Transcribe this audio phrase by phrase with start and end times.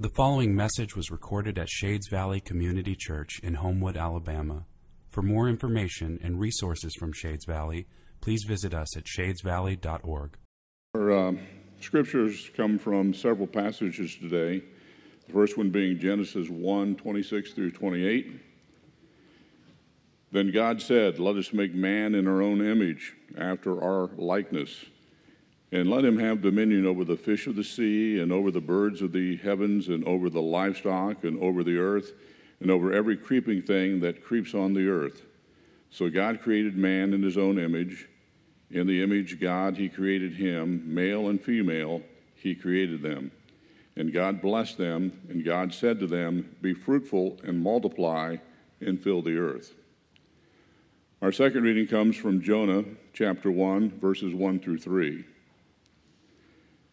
[0.00, 4.64] The following message was recorded at Shades Valley Community Church in Homewood, Alabama.
[5.10, 7.86] For more information and resources from Shades Valley,
[8.22, 10.38] please visit us at shadesvalley.org.
[10.94, 11.32] Our uh,
[11.82, 14.62] scriptures come from several passages today.
[15.26, 18.40] The first one being Genesis 1 26 through 28.
[20.32, 24.82] Then God said, Let us make man in our own image, after our likeness
[25.72, 29.02] and let him have dominion over the fish of the sea, and over the birds
[29.02, 32.12] of the heavens, and over the livestock, and over the earth,
[32.60, 35.22] and over every creeping thing that creeps on the earth.
[35.90, 38.08] So God created man in his own image.
[38.70, 42.02] In the image God, he created him, male and female,
[42.34, 43.32] he created them.
[43.96, 48.36] And God blessed them, and God said to them, Be fruitful and multiply
[48.80, 49.74] and fill the earth.
[51.20, 55.24] Our second reading comes from Jonah chapter 1, verses 1 through 3.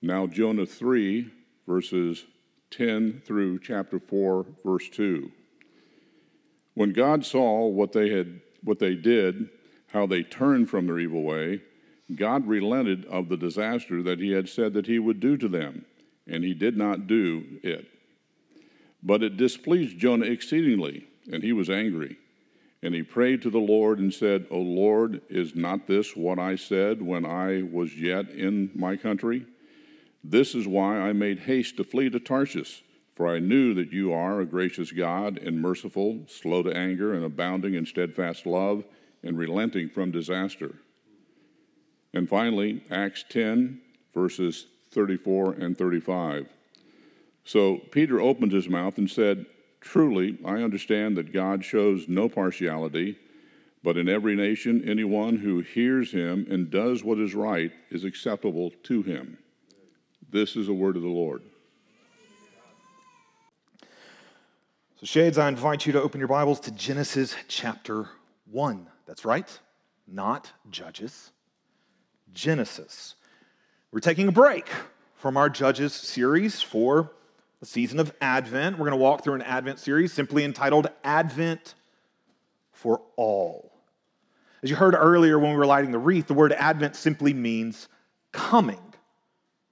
[0.00, 1.30] Now, Jonah 3,
[1.66, 2.24] verses
[2.70, 5.32] 10 through chapter 4, verse 2.
[6.74, 9.50] When God saw what they had what they did,
[9.92, 11.62] how they turned from their evil way,
[12.14, 15.84] God relented of the disaster that he had said that he would do to them,
[16.26, 17.86] and he did not do it.
[19.02, 22.18] But it displeased Jonah exceedingly, and he was angry.
[22.82, 26.54] And he prayed to the Lord and said, O Lord, is not this what I
[26.56, 29.46] said when I was yet in my country?
[30.30, 32.84] This is why I made haste to flee to Tarshish,
[33.14, 37.24] for I knew that you are a gracious God and merciful, slow to anger, and
[37.24, 38.84] abounding in steadfast love,
[39.22, 40.74] and relenting from disaster.
[42.12, 43.80] And finally, Acts 10,
[44.12, 46.50] verses 34 and 35.
[47.44, 49.46] So Peter opened his mouth and said,
[49.80, 53.16] Truly, I understand that God shows no partiality,
[53.82, 58.72] but in every nation, anyone who hears him and does what is right is acceptable
[58.82, 59.38] to him.
[60.30, 61.40] This is a word of the Lord.
[65.00, 68.10] So, Shades, I invite you to open your Bibles to Genesis chapter
[68.50, 68.86] 1.
[69.06, 69.58] That's right,
[70.06, 71.30] not Judges.
[72.34, 73.14] Genesis.
[73.90, 74.68] We're taking a break
[75.14, 77.10] from our Judges series for
[77.60, 78.76] the season of Advent.
[78.76, 81.74] We're going to walk through an Advent series simply entitled Advent
[82.70, 83.72] for All.
[84.62, 87.88] As you heard earlier when we were lighting the wreath, the word Advent simply means
[88.30, 88.87] coming.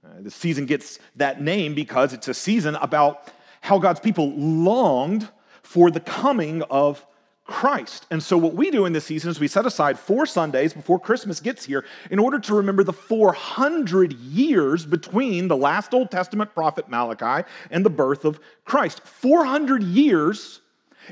[0.06, 3.28] Uh, the season gets that name because it's a season about
[3.60, 5.28] how God's people longed
[5.62, 7.04] for the coming of
[7.44, 8.06] Christ.
[8.10, 11.00] And so, what we do in this season is we set aside four Sundays before
[11.00, 16.54] Christmas gets here in order to remember the 400 years between the last Old Testament
[16.54, 19.00] prophet Malachi and the birth of Christ.
[19.04, 20.60] 400 years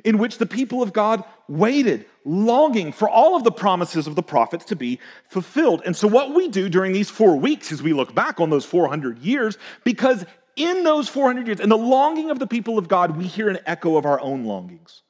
[0.05, 4.23] in which the people of God waited, longing for all of the promises of the
[4.23, 4.99] prophets to be
[5.29, 5.83] fulfilled.
[5.85, 8.65] And so, what we do during these four weeks is we look back on those
[8.65, 10.25] 400 years because
[10.57, 13.59] in those 400 years, in the longing of the people of God, we hear an
[13.67, 15.03] echo of our own longings.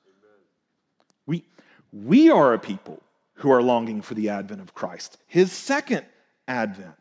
[1.26, 1.44] We,
[1.92, 3.02] we are a people
[3.34, 6.04] who are longing for the advent of Christ, his second
[6.48, 6.94] advent.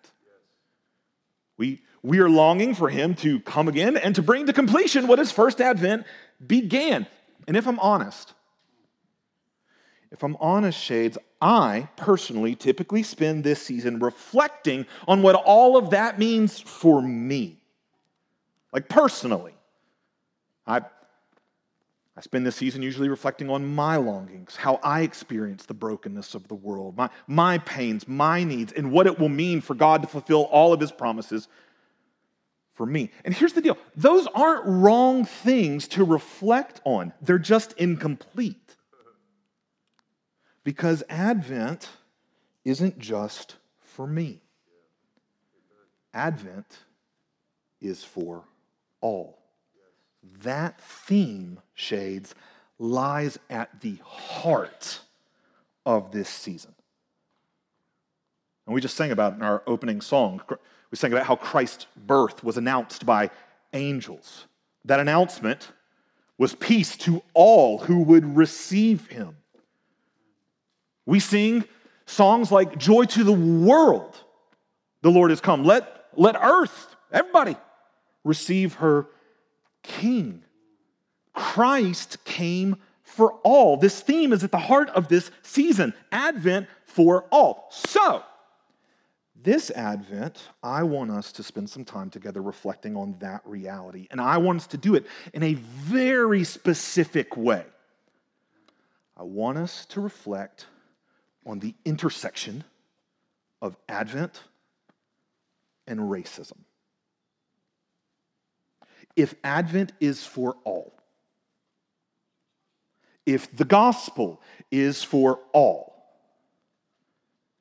[1.58, 5.20] We, we are longing for him to come again and to bring to completion what
[5.20, 6.06] his first advent
[6.46, 7.08] began.
[7.48, 8.34] And if I'm honest,
[10.14, 15.90] if I'm honest, Shades, I personally typically spend this season reflecting on what all of
[15.90, 17.58] that means for me.
[18.72, 19.56] Like personally.
[20.68, 20.82] I,
[22.16, 26.48] I spend this season usually reflecting on my longings, how I experience the brokenness of
[26.48, 30.08] the world, my, my pains, my needs, and what it will mean for God to
[30.08, 31.48] fulfill all of his promises
[32.76, 33.10] for me.
[33.26, 38.78] And here's the deal those aren't wrong things to reflect on, they're just incomplete.
[40.64, 41.90] Because Advent
[42.64, 44.42] isn't just for me,
[46.14, 46.80] Advent
[47.82, 48.44] is for
[49.02, 49.40] all.
[50.42, 52.34] That theme, Shades,
[52.80, 55.02] lies at the heart
[55.86, 56.74] of this season.
[58.66, 60.42] And we just sang about in our opening song.
[60.90, 63.30] We sang about how Christ's birth was announced by
[63.74, 64.46] angels.
[64.86, 65.72] That announcement
[66.38, 69.36] was peace to all who would receive him.
[71.06, 71.66] We sing
[72.06, 74.16] songs like Joy to the World,
[75.02, 75.64] the Lord has come.
[75.64, 77.58] Let, let earth, everybody,
[78.24, 79.08] receive her
[79.82, 80.44] king.
[81.34, 83.78] Christ came for all.
[83.78, 87.68] This theme is at the heart of this season Advent for all.
[87.70, 88.24] So,
[89.44, 94.08] this Advent, I want us to spend some time together reflecting on that reality.
[94.10, 97.66] And I want us to do it in a very specific way.
[99.18, 100.68] I want us to reflect
[101.46, 102.64] on the intersection
[103.62, 104.44] of Advent
[105.88, 106.58] and racism.
[109.16, 110.94] If Advent is for all,
[113.26, 114.42] if the gospel
[114.72, 115.94] is for all,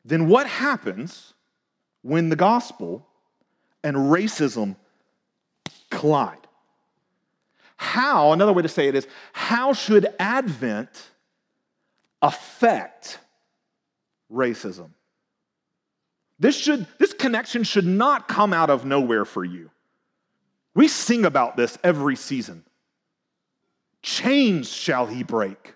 [0.05, 1.35] then what happens
[2.02, 3.06] when the gospel
[3.85, 4.76] and racism
[5.90, 6.38] collide?
[7.76, 11.11] How, another way to say it is, how should Advent
[12.20, 13.19] affect
[14.32, 14.90] racism?
[16.38, 19.70] This, should, this connection should not come out of nowhere for you.
[20.75, 22.64] We sing about this every season.
[24.02, 25.75] Chains shall he break,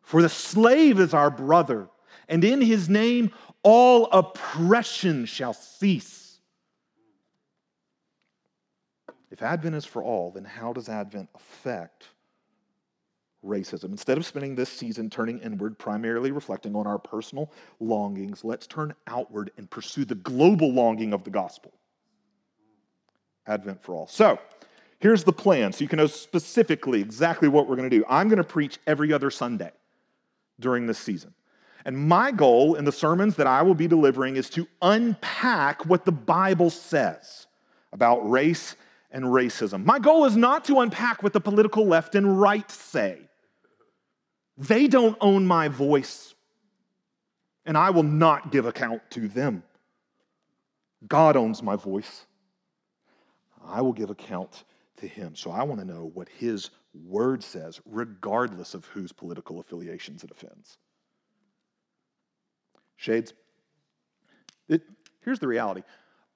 [0.00, 1.88] for the slave is our brother,
[2.28, 3.32] and in his name
[3.62, 6.38] all oppression shall cease.
[9.30, 12.06] If Advent is for all, then how does Advent affect
[13.46, 13.84] racism?
[13.84, 17.50] Instead of spending this season turning inward, primarily reflecting on our personal
[17.80, 21.72] longings, let's turn outward and pursue the global longing of the gospel.
[23.46, 24.06] Advent for all.
[24.06, 24.38] So,
[24.98, 28.04] here's the plan so you can know specifically exactly what we're going to do.
[28.08, 29.70] I'm going to preach every other Sunday
[30.58, 31.32] during this season.
[31.84, 36.04] And my goal in the sermons that I will be delivering is to unpack what
[36.04, 37.46] the Bible says
[37.92, 38.74] about race
[39.12, 39.84] and racism.
[39.84, 43.20] My goal is not to unpack what the political left and right say.
[44.56, 46.34] They don't own my voice,
[47.64, 49.62] and I will not give account to them.
[51.06, 52.24] God owns my voice.
[53.64, 54.64] I will give account
[54.98, 55.34] to him.
[55.34, 60.30] So I want to know what his word says, regardless of whose political affiliations it
[60.30, 60.78] offends.
[62.96, 63.34] Shades.
[64.68, 64.82] It,
[65.22, 65.82] here's the reality.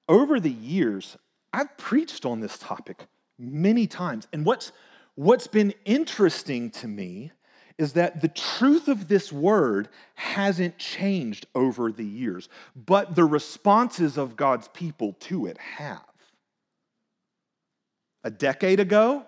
[0.07, 1.17] Over the years,
[1.51, 3.07] I've preached on this topic
[3.39, 4.27] many times.
[4.31, 4.71] And what's,
[5.15, 7.31] what's been interesting to me
[7.77, 14.17] is that the truth of this word hasn't changed over the years, but the responses
[14.17, 16.01] of God's people to it have.
[18.23, 19.25] A decade ago,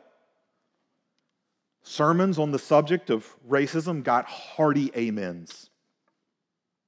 [1.82, 5.70] sermons on the subject of racism got hearty amens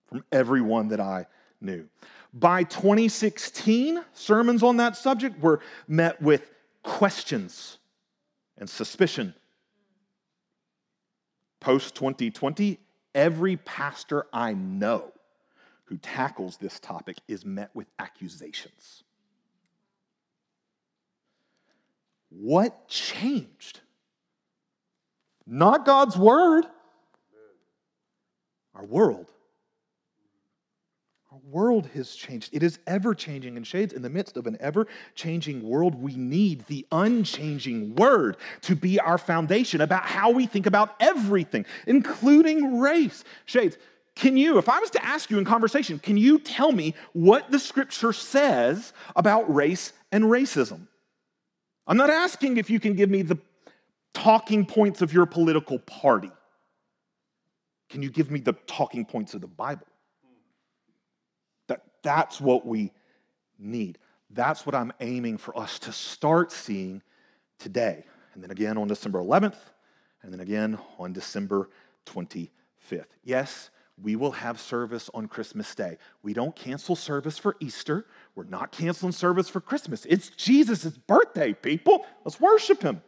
[0.07, 1.25] from everyone that I
[1.61, 1.87] knew.
[2.33, 6.51] By 2016, sermons on that subject were met with
[6.83, 7.77] questions
[8.57, 9.33] and suspicion.
[11.65, 12.77] Post 2020,
[13.15, 15.11] every pastor I know
[15.85, 19.03] who tackles this topic is met with accusations.
[22.29, 23.79] What changed?
[25.47, 26.65] Not God's word,
[28.75, 29.31] our world.
[31.43, 32.49] World has changed.
[32.53, 33.93] It is ever changing in shades.
[33.93, 38.99] In the midst of an ever changing world, we need the unchanging word to be
[38.99, 43.23] our foundation about how we think about everything, including race.
[43.45, 43.77] Shades,
[44.15, 47.51] can you, if I was to ask you in conversation, can you tell me what
[47.51, 50.87] the scripture says about race and racism?
[51.87, 53.37] I'm not asking if you can give me the
[54.13, 56.31] talking points of your political party.
[57.89, 59.85] Can you give me the talking points of the Bible?
[62.05, 62.91] That's what we
[63.57, 63.97] need.
[64.29, 67.01] That's what I'm aiming for us to start seeing
[67.57, 68.05] today.
[68.35, 69.57] And then again on December 11th,
[70.21, 71.67] and then again on December
[72.05, 73.07] 25th.
[73.23, 75.97] Yes, we will have service on Christmas Day.
[76.21, 78.05] We don't cancel service for Easter.
[78.35, 80.05] We're not canceling service for Christmas.
[80.05, 82.05] It's Jesus' birthday, people.
[82.23, 83.01] Let's worship him.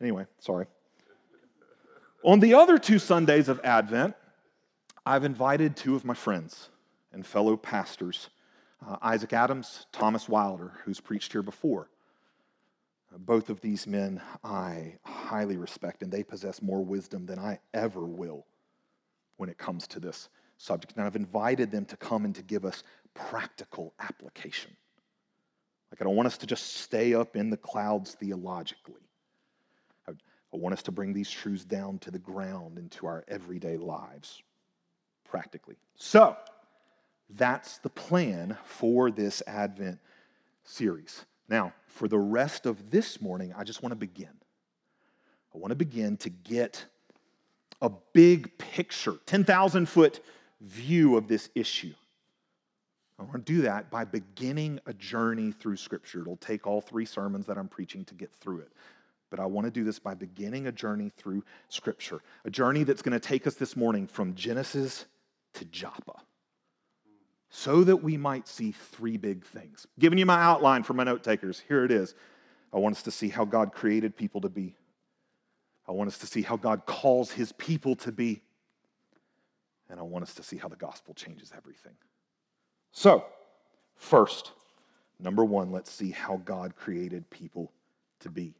[0.00, 0.66] Anyway, sorry.
[2.22, 4.14] On the other two Sundays of Advent,
[5.04, 6.68] I've invited two of my friends
[7.12, 8.30] and fellow pastors,
[8.86, 11.88] uh, Isaac Adams, Thomas Wilder, who's preached here before.
[13.12, 17.58] Uh, both of these men I highly respect, and they possess more wisdom than I
[17.72, 18.46] ever will
[19.36, 20.96] when it comes to this subject.
[20.96, 22.82] And I've invited them to come and to give us
[23.14, 24.76] practical application.
[25.90, 29.00] Like, I don't want us to just stay up in the clouds theologically.
[30.06, 33.78] I, I want us to bring these truths down to the ground into our everyday
[33.78, 34.42] lives
[35.24, 35.76] practically.
[35.96, 36.36] So,
[37.30, 39.98] that's the plan for this Advent
[40.64, 41.24] series.
[41.48, 44.30] Now, for the rest of this morning, I just want to begin.
[45.54, 46.84] I want to begin to get
[47.80, 50.20] a big picture, 10,000 foot
[50.60, 51.94] view of this issue.
[53.18, 56.20] I want to do that by beginning a journey through Scripture.
[56.20, 58.72] It'll take all three sermons that I'm preaching to get through it.
[59.30, 63.02] but I want to do this by beginning a journey through Scripture, a journey that's
[63.02, 65.04] going to take us this morning from Genesis
[65.54, 66.14] to Joppa,
[67.50, 69.86] so that we might see three big things.
[69.98, 72.14] Giving you my outline for my note takers, here it is.
[72.72, 74.74] I want us to see how God created people to be.
[75.86, 78.42] I want us to see how God calls his people to be.
[79.88, 81.94] And I want us to see how the gospel changes everything.
[82.92, 83.24] So,
[83.96, 84.52] first,
[85.18, 87.72] number one, let's see how God created people
[88.20, 88.54] to be.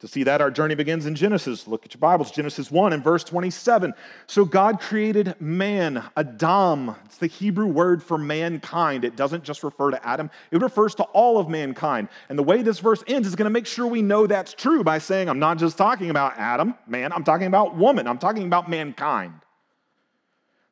[0.00, 1.66] To see that, our journey begins in Genesis.
[1.66, 3.94] Look at your Bibles, Genesis 1 and verse 27.
[4.26, 6.94] So God created man, Adam.
[7.06, 9.06] It's the Hebrew word for mankind.
[9.06, 12.08] It doesn't just refer to Adam, it refers to all of mankind.
[12.28, 14.84] And the way this verse ends is going to make sure we know that's true
[14.84, 18.46] by saying, I'm not just talking about Adam, man, I'm talking about woman, I'm talking
[18.46, 19.32] about mankind.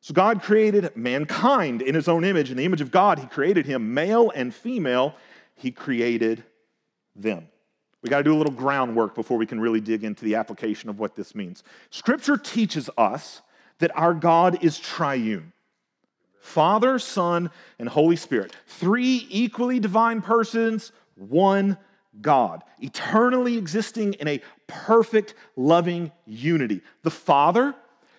[0.01, 2.51] So God created mankind in his own image.
[2.51, 5.15] In the image of God, he created him, male and female,
[5.55, 6.43] he created
[7.15, 7.47] them.
[8.05, 10.91] We got to do a little groundwork before we can really dig into the application
[10.91, 11.63] of what this means.
[11.89, 13.41] Scripture teaches us
[13.79, 15.51] that our God is triune
[16.39, 18.55] Father, Son, and Holy Spirit.
[18.67, 21.79] Three equally divine persons, one
[22.21, 26.81] God, eternally existing in a perfect, loving unity.
[27.01, 27.73] The Father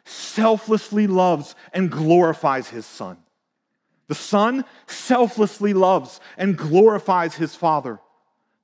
[0.05, 3.19] selflessly loves and glorifies his Son.
[4.09, 8.00] The Son selflessly loves and glorifies his Father.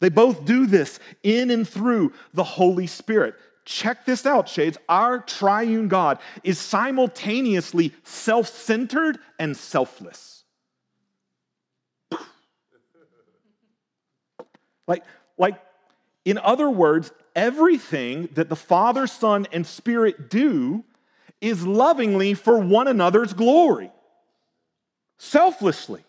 [0.02, 3.37] They both do this in and through the Holy Spirit.
[3.64, 4.76] Check this out, Shades.
[4.88, 10.42] Our triune God is simultaneously self centered and selfless.
[14.88, 15.04] like,
[15.38, 15.62] like,
[16.25, 20.82] in other words, everything that the Father, Son, and Spirit do
[21.40, 23.92] is lovingly for one another's glory,
[25.18, 26.02] selflessly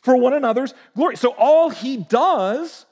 [0.00, 1.14] for one another's glory.
[1.14, 2.86] So all he does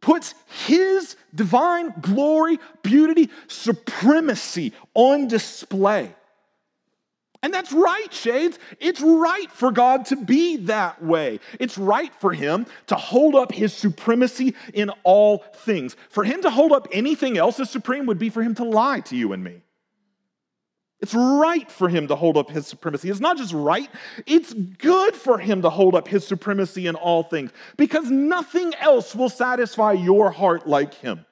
[0.00, 0.34] puts
[0.66, 6.14] his divine glory, beauty, supremacy on display.
[7.42, 8.58] And that's right, Shades.
[8.80, 11.38] It's right for God to be that way.
[11.60, 15.96] It's right for Him to hold up His supremacy in all things.
[16.10, 19.00] For Him to hold up anything else as supreme would be for Him to lie
[19.00, 19.62] to you and me.
[21.00, 23.08] It's right for him to hold up his supremacy.
[23.08, 23.88] It's not just right,
[24.26, 29.14] it's good for him to hold up his supremacy in all things because nothing else
[29.14, 31.24] will satisfy your heart like him.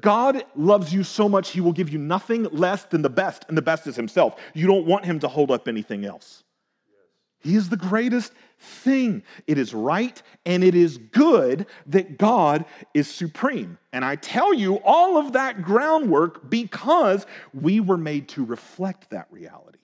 [0.00, 3.56] God loves you so much, he will give you nothing less than the best, and
[3.56, 4.36] the best is himself.
[4.52, 6.44] You don't want him to hold up anything else.
[7.40, 9.22] He is the greatest thing.
[9.46, 12.64] It is right and it is good that God
[12.94, 13.78] is supreme.
[13.92, 19.28] And I tell you all of that groundwork because we were made to reflect that
[19.30, 19.78] reality.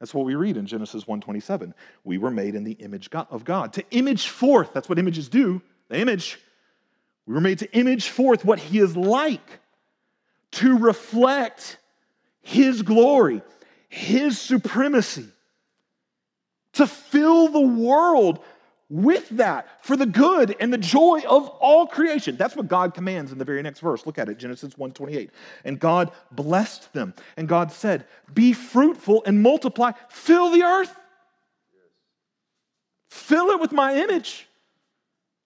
[0.00, 1.74] That's what we read in Genesis 1:27.
[2.02, 3.72] We were made in the image of God.
[3.74, 5.62] To image forth, that's what images do.
[5.88, 6.40] The image.
[7.26, 9.60] We were made to image forth what he is like,
[10.52, 11.78] to reflect
[12.40, 13.42] his glory,
[13.88, 15.28] his supremacy
[16.72, 18.40] to fill the world
[18.88, 22.36] with that for the good and the joy of all creation.
[22.36, 24.04] That's what God commands in the very next verse.
[24.04, 25.30] Look at it, Genesis 1:28.
[25.64, 30.94] And God blessed them, and God said, "Be fruitful and multiply, fill the earth.
[33.08, 34.46] Fill it with my image."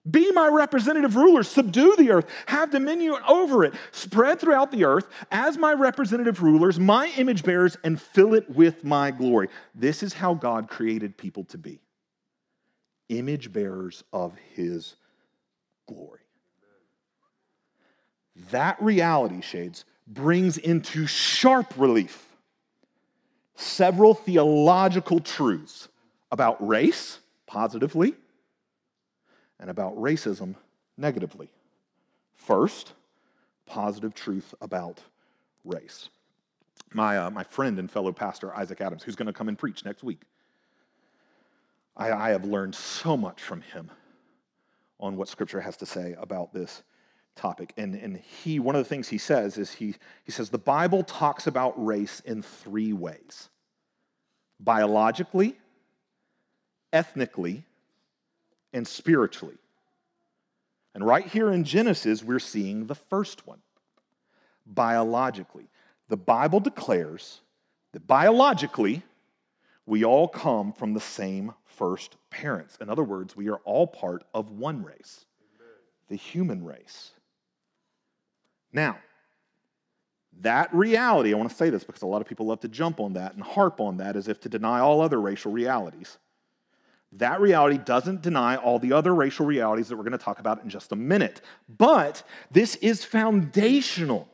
[0.09, 5.07] Be my representative ruler, subdue the earth, have dominion over it, spread throughout the earth
[5.31, 9.49] as my representative rulers, my image bearers, and fill it with my glory.
[9.73, 11.79] This is how God created people to be
[13.09, 14.95] image bearers of his
[15.87, 16.19] glory.
[18.51, 22.27] That reality, shades, brings into sharp relief
[23.55, 25.87] several theological truths
[26.31, 28.13] about race, positively
[29.59, 30.55] and about racism
[30.97, 31.49] negatively.
[32.35, 32.93] First,
[33.65, 34.99] positive truth about
[35.65, 36.09] race.
[36.93, 39.83] My, uh, my friend and fellow pastor, Isaac Adams, who's going to come and preach
[39.83, 40.21] next week,
[41.95, 43.91] I, I have learned so much from him
[44.99, 46.83] on what Scripture has to say about this
[47.35, 47.73] topic.
[47.77, 51.03] And, and he, one of the things he says is he, he says the Bible
[51.03, 53.49] talks about race in three ways
[54.59, 55.55] biologically,
[56.91, 57.63] ethnically,
[58.73, 59.57] and spiritually.
[60.93, 63.59] And right here in Genesis, we're seeing the first one
[64.65, 65.67] biologically.
[66.09, 67.41] The Bible declares
[67.93, 69.03] that biologically,
[69.85, 72.77] we all come from the same first parents.
[72.81, 75.25] In other words, we are all part of one race,
[76.09, 77.11] the human race.
[78.73, 78.97] Now,
[80.41, 82.99] that reality, I want to say this because a lot of people love to jump
[82.99, 86.17] on that and harp on that as if to deny all other racial realities.
[87.17, 90.63] That reality doesn't deny all the other racial realities that we're going to talk about
[90.63, 91.41] in just a minute.
[91.67, 94.27] But this is foundational.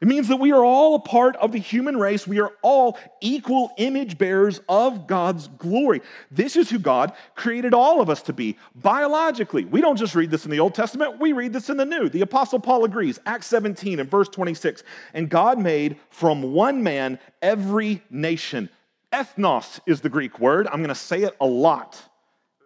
[0.00, 2.26] It means that we are all a part of the human race.
[2.26, 6.02] We are all equal image bearers of God's glory.
[6.30, 9.64] This is who God created all of us to be biologically.
[9.64, 12.10] We don't just read this in the Old Testament, we read this in the New.
[12.10, 14.82] The Apostle Paul agrees, Acts 17 and verse 26.
[15.14, 18.68] And God made from one man every nation.
[19.12, 20.66] Ethnos is the Greek word.
[20.66, 22.00] I'm going to say it a lot.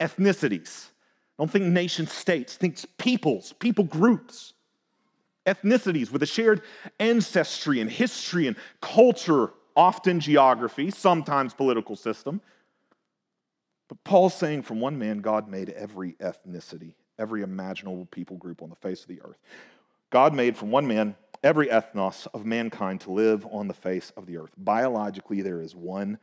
[0.01, 0.89] Ethnicities.
[1.39, 4.55] Don't think nation states, think peoples, people groups
[5.47, 6.63] ethnicities with a shared
[6.99, 12.41] ancestry and history and culture, often geography, sometimes political system.
[13.89, 18.71] But Paul's saying from one man, God made every ethnicity, every imaginable people group on
[18.71, 19.39] the face of the earth.
[20.11, 24.27] God made from one man every ethnos of mankind to live on the face of
[24.27, 24.53] the earth.
[24.57, 26.19] Biologically, there is one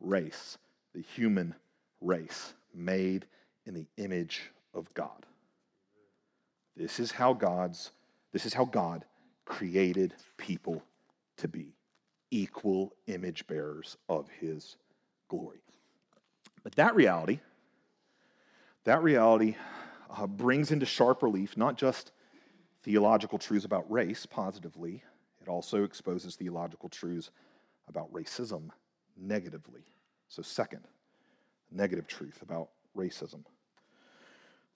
[0.00, 0.58] race,
[0.94, 1.54] the human
[2.00, 3.26] race, made
[3.64, 5.26] in the image of God.
[6.76, 7.92] This is how God's
[8.32, 9.06] this is how God
[9.46, 10.82] created people
[11.38, 11.72] to be
[12.30, 14.76] equal image bearers of his
[15.28, 15.62] glory.
[16.62, 17.40] But that reality,
[18.84, 19.56] that reality
[20.10, 22.10] uh, brings into sharp relief not just
[22.86, 25.02] theological truths about race positively,
[25.42, 27.30] it also exposes theological truths
[27.88, 28.70] about racism
[29.16, 29.82] negatively.
[30.28, 30.84] So, second,
[31.70, 33.42] negative truth about racism.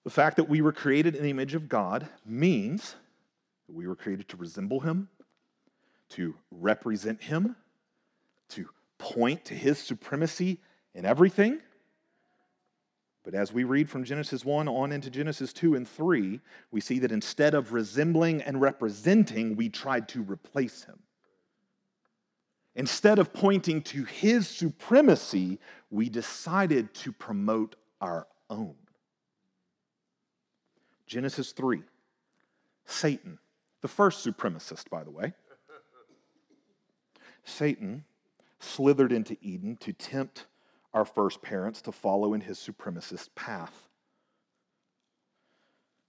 [0.02, 2.96] The fact that we were created in the image of God means
[3.68, 5.08] that we were created to resemble him,
[6.10, 7.54] to represent him,
[8.48, 10.58] to point to his supremacy
[10.94, 11.60] in everything.
[13.22, 16.98] But as we read from Genesis 1 on into Genesis 2 and 3, we see
[17.00, 20.98] that instead of resembling and representing, we tried to replace him.
[22.74, 25.58] Instead of pointing to his supremacy,
[25.90, 28.74] we decided to promote our own.
[31.06, 31.82] Genesis 3
[32.86, 33.38] Satan
[33.80, 35.32] the first supremacist, by the way.
[37.44, 38.04] Satan
[38.58, 40.46] slithered into Eden to tempt
[40.92, 43.88] our first parents to follow in his supremacist path.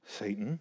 [0.04, 0.60] Satan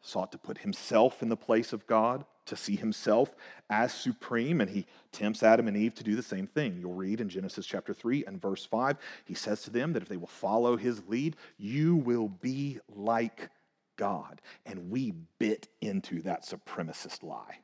[0.00, 3.34] sought to put himself in the place of God, to see himself
[3.68, 6.78] as supreme, and he tempts Adam and Eve to do the same thing.
[6.80, 10.08] You'll read in Genesis chapter 3 and verse 5, he says to them that if
[10.08, 13.50] they will follow his lead, you will be like
[13.96, 14.40] God.
[14.66, 17.58] And we bit into that supremacist lie.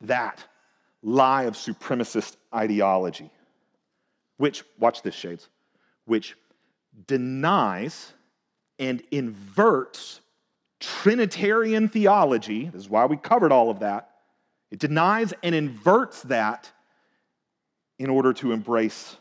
[0.00, 0.44] That
[1.02, 3.30] lie of supremacist ideology,
[4.36, 5.48] which, watch this, shades,
[6.04, 6.36] which
[7.06, 8.12] denies
[8.78, 10.20] and inverts
[10.80, 12.66] Trinitarian theology.
[12.66, 14.10] This is why we covered all of that.
[14.70, 16.70] It denies and inverts that
[17.98, 19.16] in order to embrace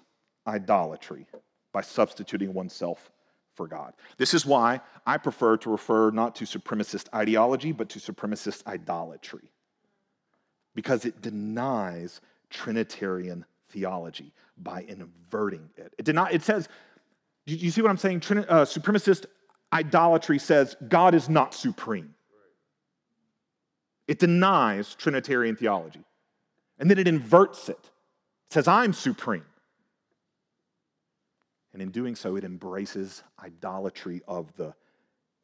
[0.47, 1.25] idolatry
[1.73, 3.11] by substituting oneself
[3.55, 3.93] for God.
[4.17, 9.51] This is why I prefer to refer not to supremacist ideology, but to supremacist idolatry,
[10.75, 15.93] because it denies Trinitarian theology by inverting it.
[15.97, 16.67] It, deny, it says,
[17.45, 18.21] you, you see what I'm saying?
[18.21, 19.25] Trini, uh, supremacist
[19.71, 22.13] idolatry says God is not supreme.
[24.07, 26.03] It denies Trinitarian theology.
[26.79, 27.79] And then it inverts it.
[27.79, 29.45] It says, I'm supreme.
[31.73, 34.73] And in doing so, it embraces idolatry of the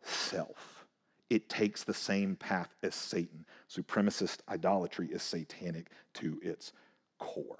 [0.02, 0.88] self.
[1.30, 3.46] It takes the same path as Satan.
[3.76, 6.72] Supremacist idolatry is satanic to its
[7.20, 7.60] core.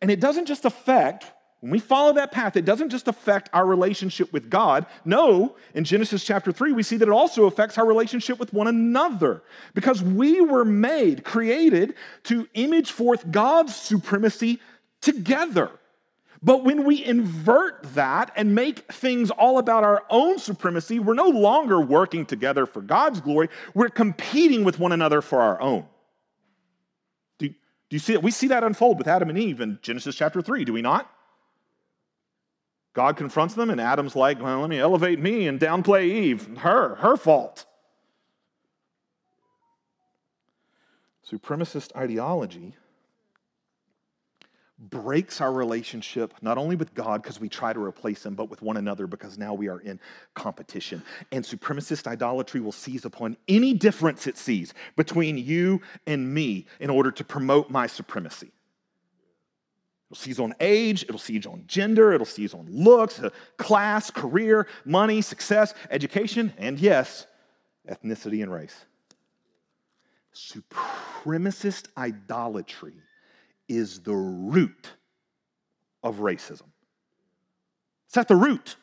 [0.00, 1.26] And it doesn't just affect,
[1.60, 4.86] when we follow that path, it doesn't just affect our relationship with God.
[5.04, 8.68] No, in Genesis chapter 3, we see that it also affects our relationship with one
[8.68, 9.42] another.
[9.74, 14.60] Because we were made, created to image forth God's supremacy
[15.00, 15.70] together.
[16.42, 21.28] But when we invert that and make things all about our own supremacy, we're no
[21.28, 23.48] longer working together for God's glory.
[23.74, 25.84] We're competing with one another for our own.
[27.38, 27.56] Do, do
[27.90, 28.22] you see it?
[28.22, 31.10] We see that unfold with Adam and Eve in Genesis chapter 3, do we not?
[32.94, 36.58] God confronts them, and Adam's like, well, let me elevate me and downplay Eve.
[36.58, 37.66] Her, her fault.
[41.30, 42.74] Supremacist ideology
[44.80, 48.62] breaks our relationship not only with God because we try to replace him, but with
[48.62, 50.00] one another because now we are in
[50.34, 51.02] competition.
[51.32, 56.88] And supremacist idolatry will seize upon any difference it sees between you and me in
[56.88, 58.50] order to promote my supremacy.
[60.10, 64.66] It'll seize on age, it'll seize on gender, it'll seize on looks, uh, class, career,
[64.84, 67.26] money, success, education, and yes,
[67.88, 68.74] ethnicity and race.
[70.34, 72.94] Supremacist idolatry
[73.70, 74.90] is the root
[76.02, 76.66] of racism.
[78.08, 78.74] It's at the root.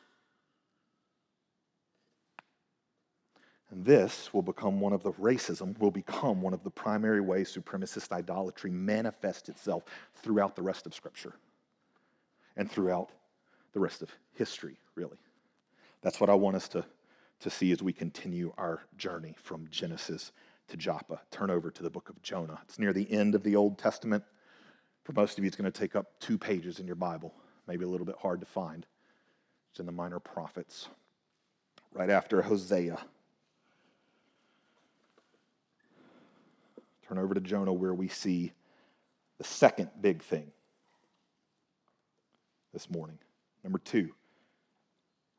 [3.69, 7.53] And this will become one of the racism, will become one of the primary ways
[7.53, 9.83] supremacist idolatry manifests itself
[10.15, 11.33] throughout the rest of Scripture
[12.55, 13.11] and throughout
[13.73, 15.17] the rest of history, really.
[16.01, 16.85] That's what I want us to,
[17.41, 20.31] to see as we continue our journey from Genesis
[20.69, 21.19] to Joppa.
[21.29, 22.59] Turn over to the book of Jonah.
[22.63, 24.23] It's near the end of the Old Testament.
[25.07, 27.33] For most of you, it's going to take up two pages in your Bible,
[27.65, 28.85] maybe a little bit hard to find.
[29.71, 30.89] It's in the Minor Prophets,
[31.93, 32.99] right after Hosea.
[37.07, 38.51] Turn over to Jonah, where we see
[39.37, 40.51] the second big thing
[42.73, 43.17] this morning.
[43.63, 44.09] Number two,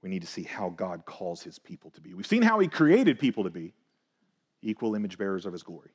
[0.00, 2.14] we need to see how God calls his people to be.
[2.14, 3.74] We've seen how he created people to be
[4.62, 5.90] equal image bearers of his glory.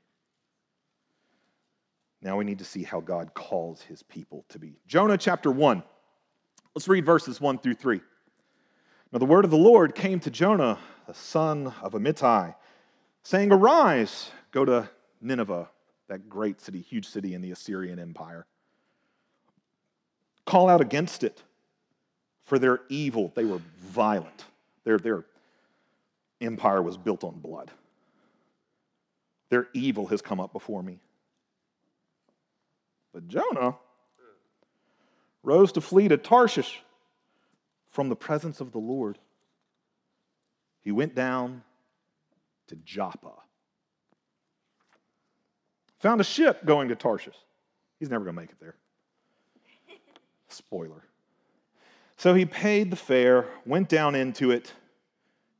[2.23, 4.77] Now we need to see how God calls his people to be.
[4.87, 5.83] Jonah chapter 1.
[6.73, 7.99] Let's read verses 1 through 3.
[9.11, 12.55] Now the word of the Lord came to Jonah, the son of Amittai,
[13.23, 14.89] saying, Arise, go to
[15.21, 15.69] Nineveh,
[16.07, 18.45] that great city, huge city in the Assyrian Empire.
[20.45, 21.43] Call out against it,
[22.45, 24.45] for their evil, they were violent.
[24.85, 25.25] Their, their
[26.41, 27.69] empire was built on blood.
[29.49, 30.99] Their evil has come up before me.
[33.13, 33.75] But Jonah
[35.43, 36.81] rose to flee to Tarshish
[37.89, 39.19] from the presence of the Lord.
[40.81, 41.63] He went down
[42.67, 43.33] to Joppa
[46.03, 47.37] Found a ship going to Tarshish.
[47.97, 48.75] He's never going to make it there.
[50.49, 51.05] Spoiler.
[52.17, 54.73] So he paid the fare, went down into it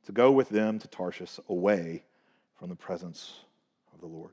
[0.04, 2.04] to go with them to Tarshish away
[2.58, 3.32] from the presence
[3.94, 4.32] of the Lord.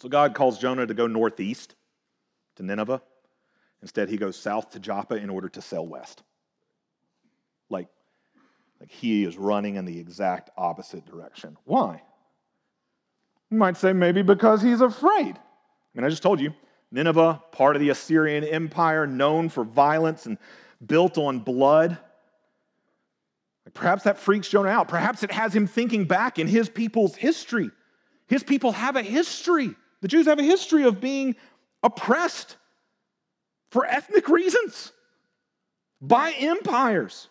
[0.00, 1.76] So God calls Jonah to go northeast
[2.56, 3.02] to Nineveh.
[3.82, 6.22] Instead, he goes south to Joppa in order to sail west.
[7.68, 7.88] Like,
[8.80, 11.56] like he is running in the exact opposite direction.
[11.64, 12.02] Why?
[13.50, 15.36] You might say maybe because he's afraid.
[15.36, 16.54] I mean, I just told you,
[16.90, 20.38] Nineveh, part of the Assyrian Empire, known for violence and
[20.84, 21.98] built on blood.
[23.74, 24.88] Perhaps that freaks Jonah out.
[24.88, 27.70] Perhaps it has him thinking back in his people's history.
[28.28, 29.74] His people have a history.
[30.00, 31.36] The Jews have a history of being
[31.84, 32.56] oppressed
[33.70, 34.90] for ethnic reasons
[36.00, 37.28] by empires.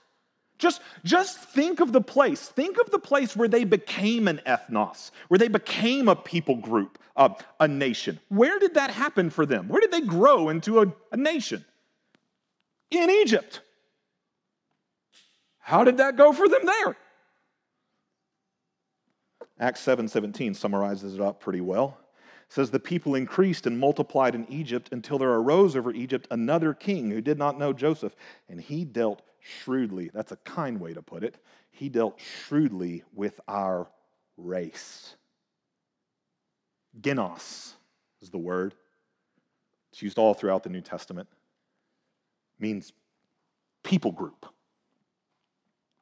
[0.60, 2.48] Just, just think of the place.
[2.48, 7.00] Think of the place where they became an ethnos, where they became a people group,
[7.18, 8.20] uh, a nation.
[8.30, 9.68] Where did that happen for them?
[9.68, 11.66] Where did they grow into a, a nation?
[12.92, 13.62] In Egypt.
[15.58, 16.98] How did that go for them there?
[19.60, 21.98] Acts 7 17 summarizes it up pretty well.
[22.54, 27.10] Says, The people increased and multiplied in Egypt until there arose over Egypt another king
[27.10, 28.16] who did not know Joseph,
[28.48, 30.12] and he dealt shrewdly.
[30.14, 31.40] That's a kind way to put it.
[31.72, 33.88] He dealt shrewdly with our
[34.38, 35.16] race.
[37.02, 37.74] Genos
[38.22, 38.76] is the word.
[39.92, 41.28] It's used all throughout the New Testament.
[41.32, 42.94] It means
[43.82, 44.46] people group.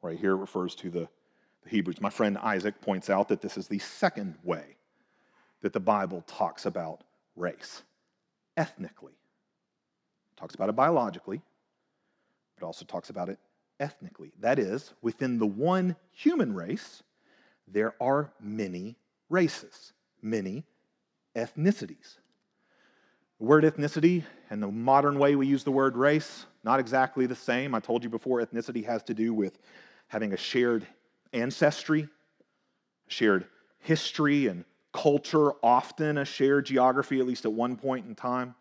[0.01, 1.07] Right here it refers to the,
[1.63, 2.01] the Hebrews.
[2.01, 4.75] My friend Isaac points out that this is the second way
[5.61, 7.03] that the Bible talks about
[7.35, 7.83] race
[8.57, 9.13] ethnically.
[9.13, 11.41] It talks about it biologically,
[12.59, 13.39] but also talks about it
[13.79, 14.31] ethnically.
[14.39, 17.03] That is, within the one human race,
[17.67, 18.95] there are many
[19.29, 20.63] races, many
[21.35, 22.17] ethnicities.
[23.39, 27.35] The word ethnicity and the modern way we use the word race, not exactly the
[27.35, 27.73] same.
[27.73, 29.57] I told you before, ethnicity has to do with
[30.07, 30.85] having a shared
[31.33, 32.07] ancestry,
[33.07, 33.47] shared
[33.79, 38.55] history and culture, often a shared geography, at least at one point in time.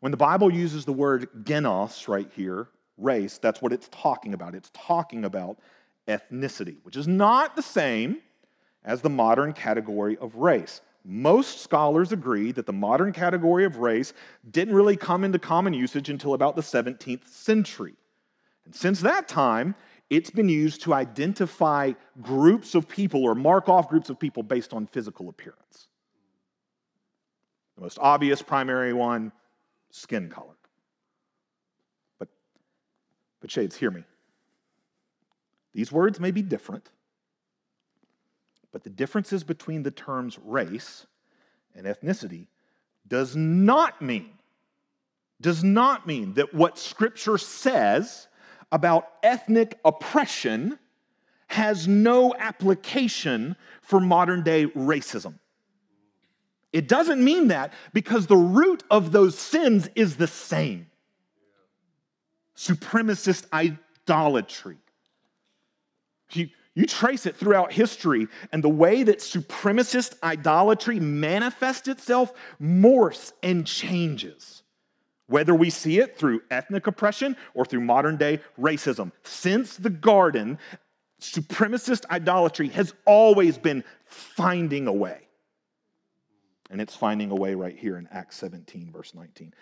[0.00, 4.54] When the Bible uses the word genos right here, race, that's what it's talking about.
[4.54, 5.58] It's talking about
[6.08, 8.18] ethnicity, which is not the same
[8.84, 10.80] as the modern category of race.
[11.04, 14.12] Most scholars agree that the modern category of race
[14.50, 17.94] didn't really come into common usage until about the 17th century.
[18.64, 19.74] And since that time,
[20.10, 24.74] it's been used to identify groups of people or mark off groups of people based
[24.74, 25.86] on physical appearance.
[27.76, 29.30] The most obvious primary one
[29.90, 30.56] skin color.
[32.18, 32.28] But,
[33.40, 34.02] but Shades, hear me.
[35.72, 36.90] These words may be different,
[38.72, 41.06] but the differences between the terms race
[41.76, 42.48] and ethnicity
[43.06, 44.30] does not mean,
[45.40, 48.26] does not mean that what Scripture says
[48.72, 50.78] about ethnic oppression
[51.48, 55.34] has no application for modern day racism.
[56.72, 60.86] It doesn't mean that because the root of those sins is the same.
[62.56, 64.76] supremacist idolatry.
[66.32, 73.32] You, you trace it throughout history, and the way that supremacist idolatry manifests itself morphs
[73.42, 74.62] and changes.
[75.30, 79.12] Whether we see it through ethnic oppression or through modern day racism.
[79.22, 80.58] Since the garden,
[81.20, 85.20] supremacist idolatry has always been finding a way.
[86.68, 89.54] And it's finding a way right here in Acts 17, verse 19.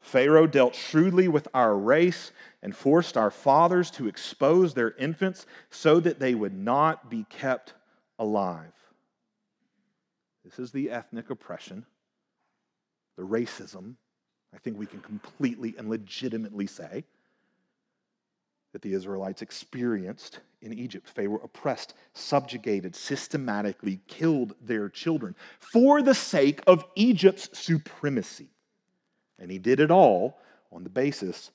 [0.00, 6.00] Pharaoh dealt shrewdly with our race and forced our fathers to expose their infants so
[6.00, 7.74] that they would not be kept
[8.18, 8.72] alive.
[10.46, 11.84] This is the ethnic oppression,
[13.18, 13.96] the racism,
[14.54, 17.04] I think we can completely and legitimately say
[18.72, 21.14] that the Israelites experienced in Egypt.
[21.14, 28.48] They were oppressed, subjugated, systematically killed their children for the sake of Egypt's supremacy.
[29.38, 30.38] And he did it all
[30.70, 31.50] on the basis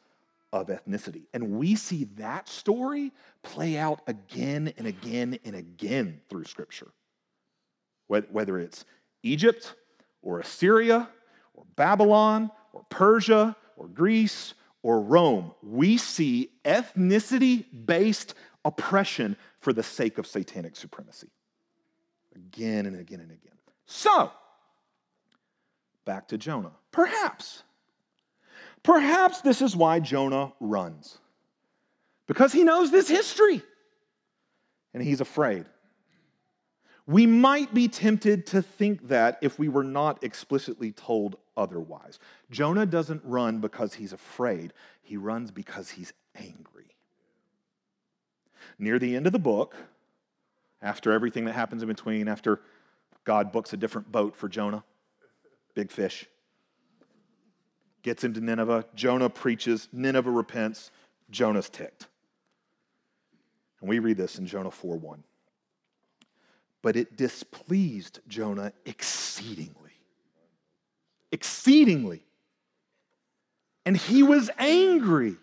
[0.52, 1.24] of ethnicity.
[1.34, 3.12] And we see that story
[3.44, 6.92] play out again and again and again through Scripture.
[8.08, 8.86] Whether it's
[9.24, 9.76] Egypt
[10.22, 11.10] or Assyria
[11.54, 19.82] or Babylon or Persia or Greece or Rome, we see ethnicity based oppression for the
[19.82, 21.30] sake of satanic supremacy.
[22.36, 23.58] Again and again and again.
[23.88, 24.32] So,
[26.06, 26.74] back to Jonah.
[26.92, 27.64] Perhaps
[28.86, 31.18] Perhaps this is why Jonah runs,
[32.28, 33.64] because he knows this history
[34.94, 35.66] and he's afraid.
[37.08, 42.20] We might be tempted to think that if we were not explicitly told otherwise.
[42.52, 46.96] Jonah doesn't run because he's afraid, he runs because he's angry.
[48.78, 49.76] Near the end of the book,
[50.82, 52.62] after everything that happens in between, after
[53.24, 54.84] God books a different boat for Jonah,
[55.74, 56.28] big fish,
[58.04, 58.86] gets into Nineveh.
[58.94, 59.90] Jonah preaches.
[59.92, 60.92] Nineveh repents.
[61.32, 62.08] Jonah's ticked.
[63.82, 65.24] And we read this in Jonah 4 1.
[66.82, 69.85] But it displeased Jonah exceedingly.
[71.36, 72.24] Exceedingly.
[73.86, 75.36] And he was angry.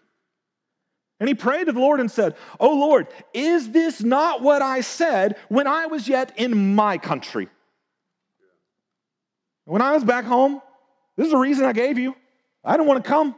[1.20, 4.81] And he prayed to the Lord and said, Oh Lord, is this not what I
[4.81, 7.50] said when I was yet in my country?
[9.66, 10.62] When I was back home,
[11.18, 12.16] this is the reason I gave you.
[12.64, 13.35] I don't want to come.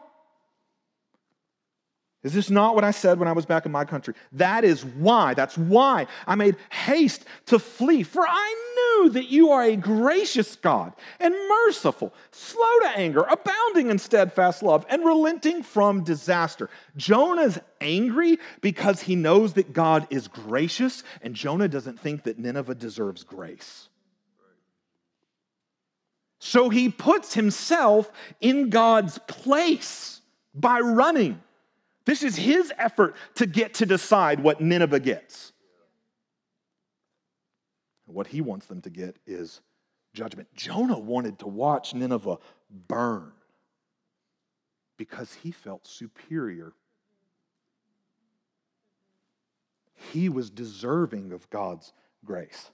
[2.23, 4.15] Is this not what I said when I was back in my country?
[4.31, 8.05] That is why, that's why I made haste to flee.
[8.05, 8.64] For I
[9.11, 14.87] that you are a gracious God and merciful, slow to anger, abounding in steadfast love,
[14.89, 16.71] and relenting from disaster.
[16.97, 22.75] Jonah's angry because he knows that God is gracious, and Jonah doesn't think that Nineveh
[22.75, 23.89] deserves grace.
[26.39, 30.21] So he puts himself in God's place
[30.55, 31.41] by running.
[32.05, 35.54] This is his effort to get to decide what Nineveh gets.
[38.07, 39.61] What he wants them to get is
[40.13, 40.49] judgment.
[40.55, 42.39] Jonah wanted to watch Nineveh
[42.89, 43.33] burn
[44.97, 46.73] because he felt superior.
[50.13, 51.93] He was deserving of God's
[52.25, 52.71] grace.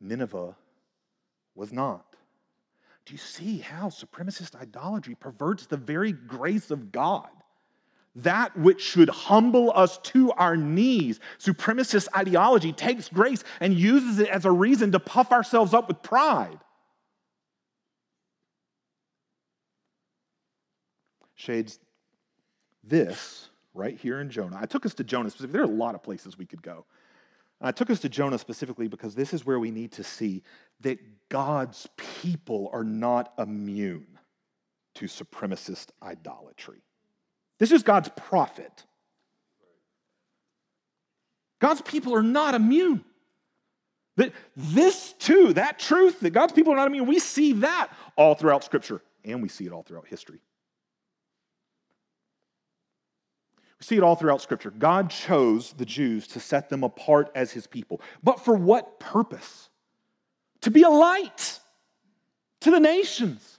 [0.00, 0.56] Nineveh
[1.54, 2.16] was not.
[3.06, 7.28] Do you see how supremacist idolatry perverts the very grace of God?
[8.16, 11.20] That which should humble us to our knees.
[11.38, 16.02] Supremacist ideology takes grace and uses it as a reason to puff ourselves up with
[16.02, 16.58] pride.
[21.36, 21.78] Shades,
[22.84, 24.58] this right here in Jonah.
[24.60, 25.52] I took us to Jonah specifically.
[25.52, 26.84] There are a lot of places we could go.
[27.60, 30.42] I took us to Jonah specifically because this is where we need to see
[30.80, 34.18] that God's people are not immune
[34.96, 36.82] to supremacist idolatry.
[37.60, 38.84] This is God's prophet.
[41.60, 43.04] God's people are not immune.
[44.16, 48.34] That this too, that truth that God's people are not immune, we see that all
[48.34, 50.40] throughout Scripture, and we see it all throughout history.
[53.78, 54.72] We see it all throughout Scripture.
[54.72, 58.00] God chose the Jews to set them apart as his people.
[58.24, 59.70] But for what purpose?
[60.62, 61.60] to be a light
[62.60, 63.58] to the nations.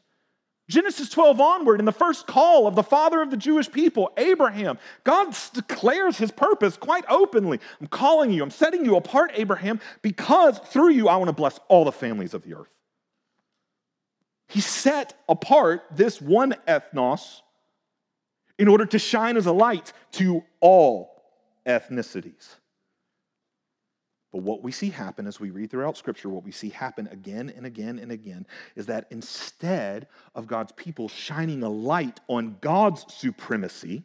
[0.72, 4.80] Genesis 12 onward, in the first call of the father of the Jewish people, Abraham,
[5.04, 7.60] God declares his purpose quite openly.
[7.82, 11.60] I'm calling you, I'm setting you apart, Abraham, because through you I want to bless
[11.68, 12.70] all the families of the earth.
[14.48, 17.42] He set apart this one ethnos
[18.58, 21.22] in order to shine as a light to all
[21.66, 22.56] ethnicities.
[24.32, 27.52] But what we see happen as we read throughout Scripture, what we see happen again
[27.56, 33.06] and again and again, is that instead of God's people shining a light on God's
[33.14, 34.04] supremacy,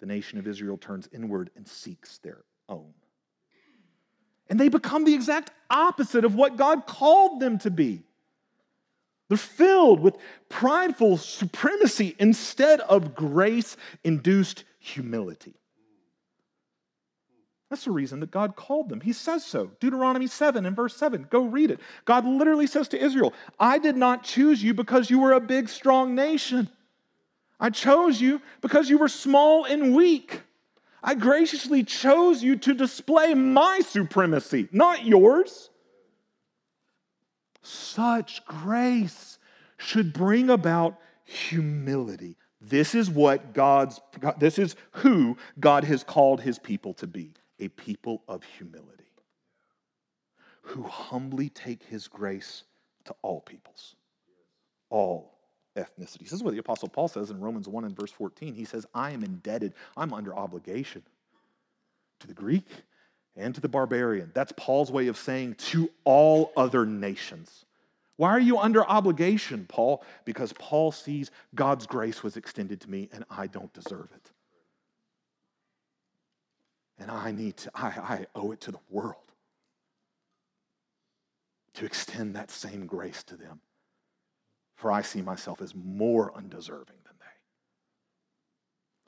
[0.00, 2.92] the nation of Israel turns inward and seeks their own.
[4.50, 8.02] And they become the exact opposite of what God called them to be.
[9.28, 10.16] They're filled with
[10.48, 15.54] prideful supremacy instead of grace induced humility.
[17.74, 19.00] That's the reason that God called them.
[19.00, 19.72] He says so.
[19.80, 21.26] Deuteronomy 7 and verse 7.
[21.28, 21.80] Go read it.
[22.04, 25.68] God literally says to Israel, I did not choose you because you were a big,
[25.68, 26.68] strong nation.
[27.58, 30.42] I chose you because you were small and weak.
[31.02, 35.70] I graciously chose you to display my supremacy, not yours.
[37.60, 39.40] Such grace
[39.78, 42.36] should bring about humility.
[42.60, 44.00] This is what God's
[44.38, 47.32] this is who God has called his people to be,
[47.64, 49.04] a people of humility.
[50.62, 52.64] Who humbly take his grace
[53.04, 53.96] to all peoples.
[54.90, 55.34] All
[55.76, 56.30] ethnicities.
[56.30, 58.54] This is what the Apostle Paul says in Romans 1 and verse 14.
[58.54, 61.02] He says, I am indebted, I'm under obligation
[62.20, 62.66] to the Greek
[63.36, 64.30] and to the barbarian.
[64.34, 67.64] That's Paul's way of saying to all other nations.
[68.16, 70.04] Why are you under obligation, Paul?
[70.24, 74.30] Because Paul sees God's grace was extended to me and I don't deserve it.
[76.98, 79.16] And I need to, I, I owe it to the world
[81.74, 83.60] to extend that same grace to them
[84.76, 87.26] for I see myself as more undeserving than they.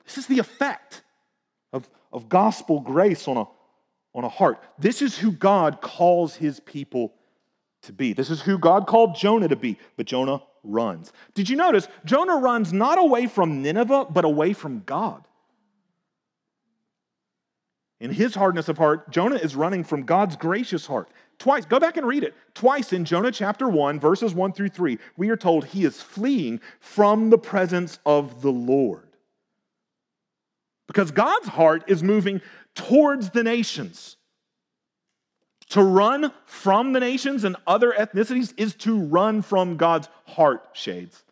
[0.05, 1.03] This is the effect
[1.73, 3.45] of, of gospel grace on a,
[4.15, 4.63] on a heart.
[4.79, 7.13] This is who God calls his people
[7.83, 8.13] to be.
[8.13, 11.13] This is who God called Jonah to be, but Jonah runs.
[11.33, 11.87] Did you notice?
[12.05, 15.27] Jonah runs not away from Nineveh, but away from God.
[17.99, 21.09] In his hardness of heart, Jonah is running from God's gracious heart.
[21.39, 22.35] Twice, go back and read it.
[22.53, 26.61] Twice in Jonah chapter 1, verses 1 through 3, we are told he is fleeing
[26.79, 29.07] from the presence of the Lord.
[30.87, 32.41] Because God's heart is moving
[32.75, 34.17] towards the nations.
[35.71, 41.23] To run from the nations and other ethnicities is to run from God's heart, shades.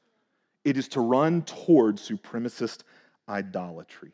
[0.65, 2.79] It is to run towards supremacist
[3.29, 4.11] idolatry.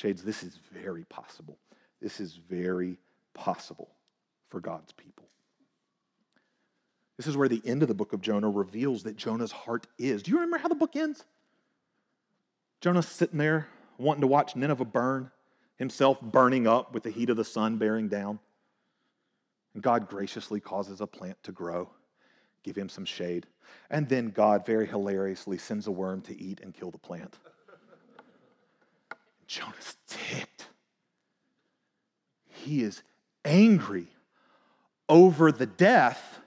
[0.00, 1.58] Shades, this is very possible.
[2.00, 2.96] This is very
[3.34, 3.90] possible
[4.48, 5.28] for God's people.
[7.18, 10.22] This is where the end of the book of Jonah reveals that Jonah's heart is.
[10.22, 11.22] Do you remember how the book ends?
[12.80, 15.30] Jonah's sitting there wanting to watch Nineveh burn,
[15.76, 18.38] himself burning up with the heat of the sun bearing down.
[19.74, 21.90] And God graciously causes a plant to grow,
[22.62, 23.46] give him some shade.
[23.90, 27.36] And then God very hilariously sends a worm to eat and kill the plant.
[29.60, 30.66] Jonah's ticked.
[32.48, 33.02] He is
[33.44, 34.06] angry
[35.08, 36.38] over the death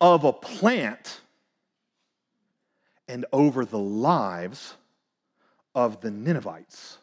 [0.00, 1.20] of a plant
[3.08, 4.74] and over the lives
[5.74, 6.98] of the Ninevites.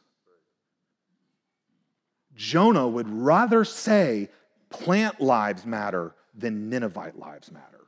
[2.36, 4.30] Jonah would rather say
[4.70, 7.86] plant lives matter than Ninevite lives matter.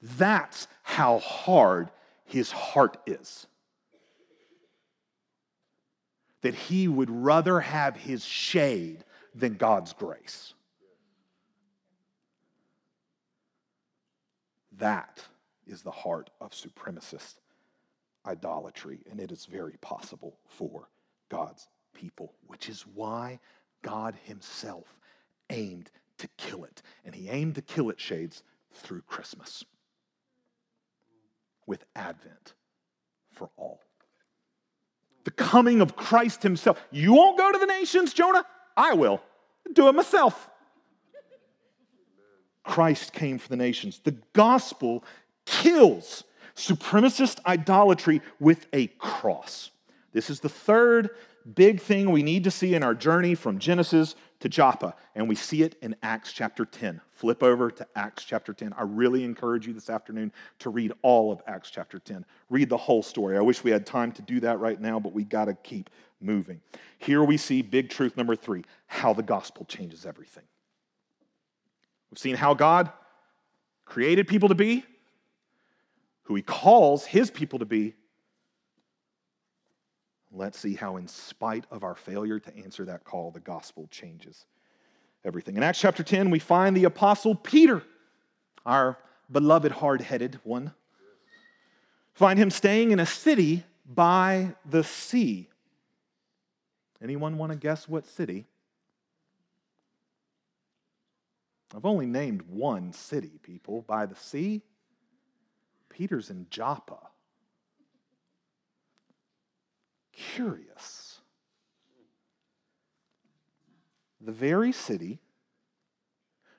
[0.00, 1.90] That's how hard
[2.32, 3.46] his heart is.
[6.40, 10.54] That he would rather have his shade than God's grace.
[14.78, 15.22] That
[15.66, 17.34] is the heart of supremacist
[18.26, 20.88] idolatry, and it is very possible for
[21.28, 23.38] God's people, which is why
[23.82, 24.86] God Himself
[25.50, 26.82] aimed to kill it.
[27.04, 28.42] And He aimed to kill it, shades,
[28.72, 29.64] through Christmas
[31.66, 32.54] with Advent
[33.32, 33.80] for all.
[35.24, 36.82] The coming of Christ Himself.
[36.90, 38.44] You won't go to the nations, Jonah?
[38.76, 39.22] I will.
[39.72, 40.48] Do it myself.
[42.64, 44.00] Christ came for the nations.
[44.02, 45.04] The gospel
[45.44, 46.24] kills
[46.56, 49.70] supremacist idolatry with a cross.
[50.12, 51.10] This is the third
[51.54, 55.34] big thing we need to see in our journey from Genesis to Joppa, and we
[55.34, 57.00] see it in Acts chapter 10.
[57.22, 58.72] Flip over to Acts chapter 10.
[58.76, 62.24] I really encourage you this afternoon to read all of Acts chapter 10.
[62.50, 63.36] Read the whole story.
[63.38, 65.88] I wish we had time to do that right now, but we got to keep
[66.20, 66.60] moving.
[66.98, 70.42] Here we see big truth number three how the gospel changes everything.
[72.10, 72.90] We've seen how God
[73.84, 74.84] created people to be,
[76.24, 77.94] who he calls his people to be,
[80.32, 84.46] Let's see how, in spite of our failure to answer that call, the gospel changes
[85.24, 85.56] everything.
[85.56, 87.82] In Acts chapter 10, we find the apostle Peter,
[88.64, 88.98] our
[89.30, 90.72] beloved hard headed one.
[92.14, 95.48] Find him staying in a city by the sea.
[97.02, 98.46] Anyone want to guess what city?
[101.74, 104.62] I've only named one city, people, by the sea.
[105.88, 106.98] Peter's in Joppa.
[110.12, 111.11] curious.
[114.24, 115.18] The very city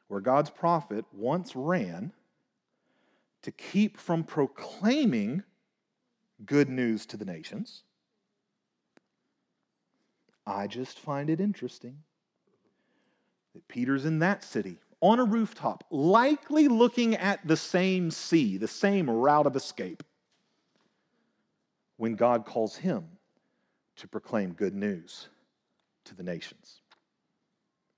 [0.08, 2.12] where God's prophet once ran
[3.42, 5.44] to keep from proclaiming
[6.46, 7.84] good news to the nations.
[10.46, 12.00] I just find it interesting
[13.54, 18.68] that Peter's in that city on a rooftop, likely looking at the same sea, the
[18.68, 20.04] same route of escape,
[21.98, 23.06] when God calls him
[23.98, 25.28] to proclaim good news
[26.06, 26.83] to the nations.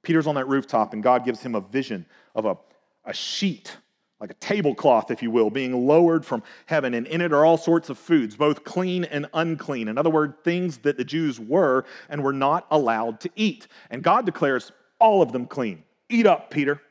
[0.05, 2.57] Peter's on that rooftop, and God gives him a vision of a,
[3.03, 3.75] a sheet
[4.19, 6.93] like a tablecloth, if you will, being lowered from heaven.
[6.93, 9.87] And in it are all sorts of foods, both clean and unclean.
[9.89, 13.67] In other words, things that the Jews were and were not allowed to eat.
[13.89, 15.83] And God declares all of them clean.
[16.09, 16.81] Eat up, Peter.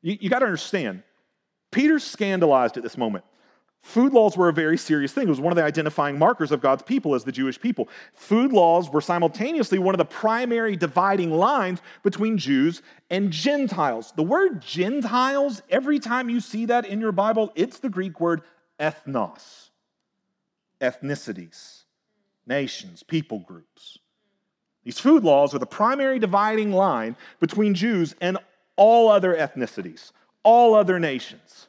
[0.00, 1.02] You, you got to understand,
[1.70, 3.24] Peter's scandalized at this moment.
[3.86, 5.28] Food laws were a very serious thing.
[5.28, 7.88] It was one of the identifying markers of God's people as the Jewish people.
[8.14, 14.12] Food laws were simultaneously one of the primary dividing lines between Jews and Gentiles.
[14.16, 18.42] The word Gentiles, every time you see that in your Bible, it's the Greek word
[18.80, 19.70] ethnos
[20.80, 21.84] ethnicities,
[22.44, 23.98] nations, people groups.
[24.82, 28.36] These food laws are the primary dividing line between Jews and
[28.74, 30.10] all other ethnicities,
[30.42, 31.68] all other nations.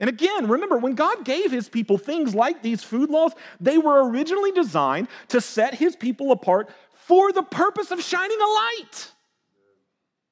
[0.00, 4.08] And again, remember, when God gave his people things like these food laws, they were
[4.08, 9.12] originally designed to set his people apart for the purpose of shining a light.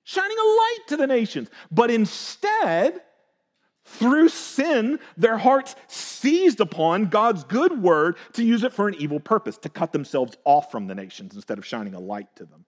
[0.04, 1.50] Shining a light to the nations.
[1.70, 3.00] But instead,
[3.84, 9.18] through sin, their hearts seized upon God's good word to use it for an evil
[9.18, 12.64] purpose, to cut themselves off from the nations instead of shining a light to them.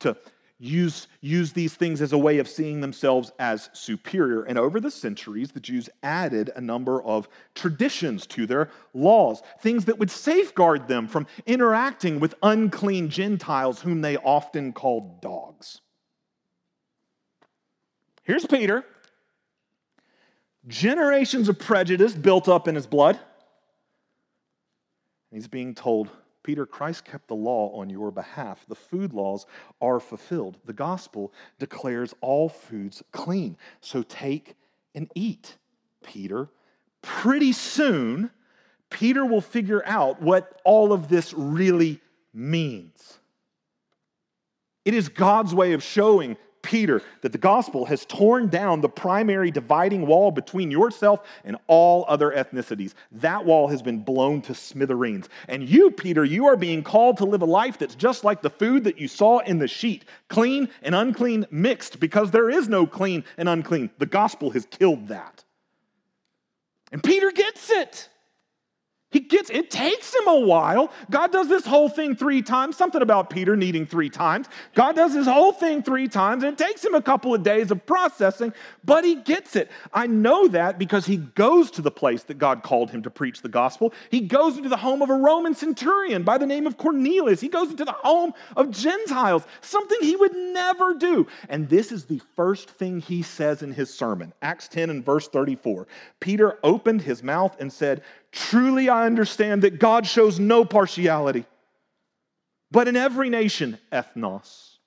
[0.00, 0.16] To
[0.58, 4.44] use, use these things as a way of seeing themselves as superior.
[4.44, 9.84] And over the centuries, the Jews added a number of traditions to their laws, things
[9.86, 15.80] that would safeguard them from interacting with unclean Gentiles, whom they often called dogs.
[18.22, 18.84] Here's Peter.
[20.66, 23.18] Generations of prejudice built up in his blood.
[25.30, 26.08] He's being told,
[26.44, 28.64] Peter, Christ kept the law on your behalf.
[28.68, 29.46] The food laws
[29.80, 30.58] are fulfilled.
[30.66, 33.56] The gospel declares all foods clean.
[33.80, 34.54] So take
[34.94, 35.56] and eat,
[36.04, 36.50] Peter.
[37.02, 38.30] Pretty soon,
[38.90, 42.00] Peter will figure out what all of this really
[42.32, 43.18] means.
[44.84, 49.52] It is God's way of showing Peter that the gospel has torn down the primary
[49.52, 52.94] dividing wall between yourself and all other ethnicities.
[53.12, 55.28] That wall has been blown to smithereens.
[55.46, 58.50] And you, Peter, you are being called to live a life that's just like the
[58.50, 62.86] food that you saw in the sheet clean and unclean mixed, because there is no
[62.86, 63.90] clean and unclean.
[63.98, 65.44] The gospel has killed that.
[66.90, 68.08] And Peter gets it.
[69.14, 70.90] He gets it takes him a while.
[71.08, 74.48] God does this whole thing 3 times, something about Peter needing 3 times.
[74.74, 77.70] God does this whole thing 3 times and it takes him a couple of days
[77.70, 78.52] of processing,
[78.84, 79.70] but he gets it.
[79.92, 83.40] I know that because he goes to the place that God called him to preach
[83.40, 83.94] the gospel.
[84.10, 87.40] He goes into the home of a Roman centurion by the name of Cornelius.
[87.40, 91.28] He goes into the home of Gentiles, something he would never do.
[91.48, 94.32] And this is the first thing he says in his sermon.
[94.42, 95.86] Acts 10 and verse 34.
[96.18, 98.02] Peter opened his mouth and said,
[98.34, 101.46] Truly, I understand that God shows no partiality,
[102.68, 104.78] but in every nation, ethnos.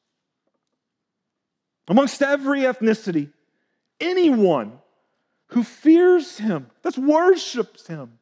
[1.87, 3.31] Amongst every ethnicity,
[4.01, 4.79] anyone
[5.51, 8.19] who fears him, that worships him,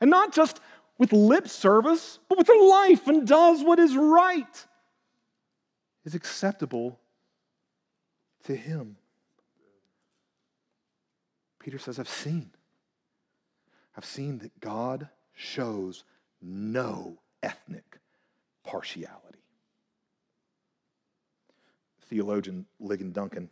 [0.00, 0.60] and not just
[0.98, 4.66] with lip service, but with their life and does what is right,
[6.04, 7.00] is acceptable
[8.44, 8.94] to him.
[11.58, 12.52] Peter says, I've seen
[13.94, 16.04] have seen that God shows
[16.42, 17.98] no ethnic
[18.64, 19.38] partiality.
[22.08, 23.50] Theologian Ligon Duncan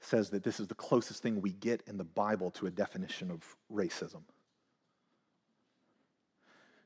[0.00, 3.30] says that this is the closest thing we get in the Bible to a definition
[3.30, 4.22] of racism.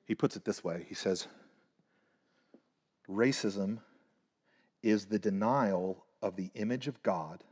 [0.05, 1.26] He puts it this way he says,
[3.09, 3.78] Racism
[4.82, 7.44] is the denial of the image of God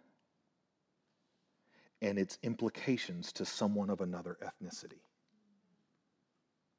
[2.02, 5.00] and its implications to someone of another ethnicity.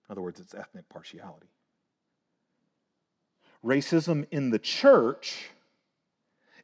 [0.08, 1.48] In other words, it's ethnic partiality.
[3.64, 5.52] Racism in the church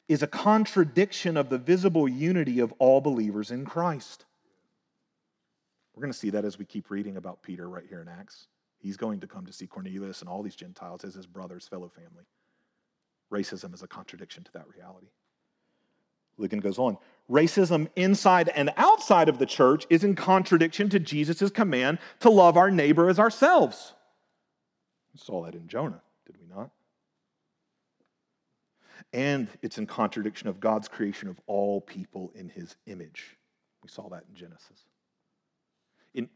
[0.08, 4.26] is a contradiction of the visible unity of all believers in Christ.
[5.96, 8.48] We're going to see that as we keep reading about Peter right here in Acts.
[8.80, 11.90] He's going to come to see Cornelius and all these Gentiles as his brother's fellow
[11.90, 12.26] family.
[13.32, 15.08] Racism is a contradiction to that reality.
[16.40, 16.98] Ligon goes on.
[17.30, 22.56] Racism inside and outside of the church is in contradiction to Jesus' command to love
[22.56, 23.94] our neighbor as ourselves.
[25.14, 26.70] We saw that in Jonah, did we not?
[29.14, 33.38] And it's in contradiction of God's creation of all people in his image.
[33.84, 34.86] We saw that in Genesis.
[36.14, 36.30] In,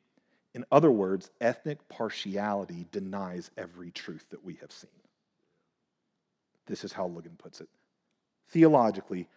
[0.53, 4.89] in other words, ethnic partiality denies every truth that we have seen.
[6.65, 7.69] This is how Ligon puts it.
[8.49, 9.27] Theologically,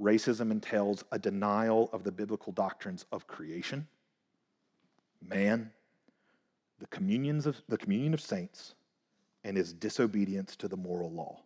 [0.00, 3.86] Racism entails a denial of the biblical doctrines of creation,
[5.22, 5.70] man,
[6.80, 8.74] the, communions of, the communion of saints,
[9.44, 11.40] and his disobedience to the moral law.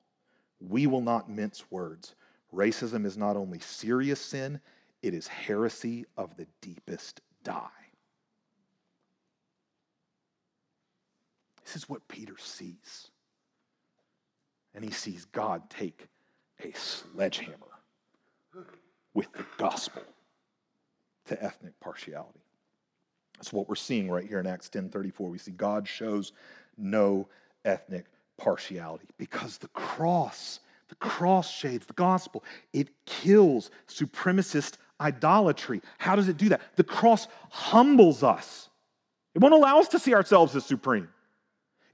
[0.60, 2.14] We will not mince words.
[2.54, 4.60] Racism is not only serious sin,
[5.02, 7.68] it is heresy of the deepest dye.
[11.64, 13.10] This is what Peter sees.
[14.74, 16.08] And he sees God take
[16.64, 17.77] a sledgehammer
[19.14, 20.02] with the gospel
[21.26, 22.40] to ethnic partiality.
[23.36, 25.30] That's what we're seeing right here in Acts 10:34.
[25.30, 26.32] We see God shows
[26.76, 27.28] no
[27.64, 28.06] ethnic
[28.36, 32.44] partiality because the cross, the cross shades the gospel.
[32.72, 35.82] It kills supremacist idolatry.
[35.98, 36.60] How does it do that?
[36.76, 38.68] The cross humbles us.
[39.34, 41.08] It won't allow us to see ourselves as supreme.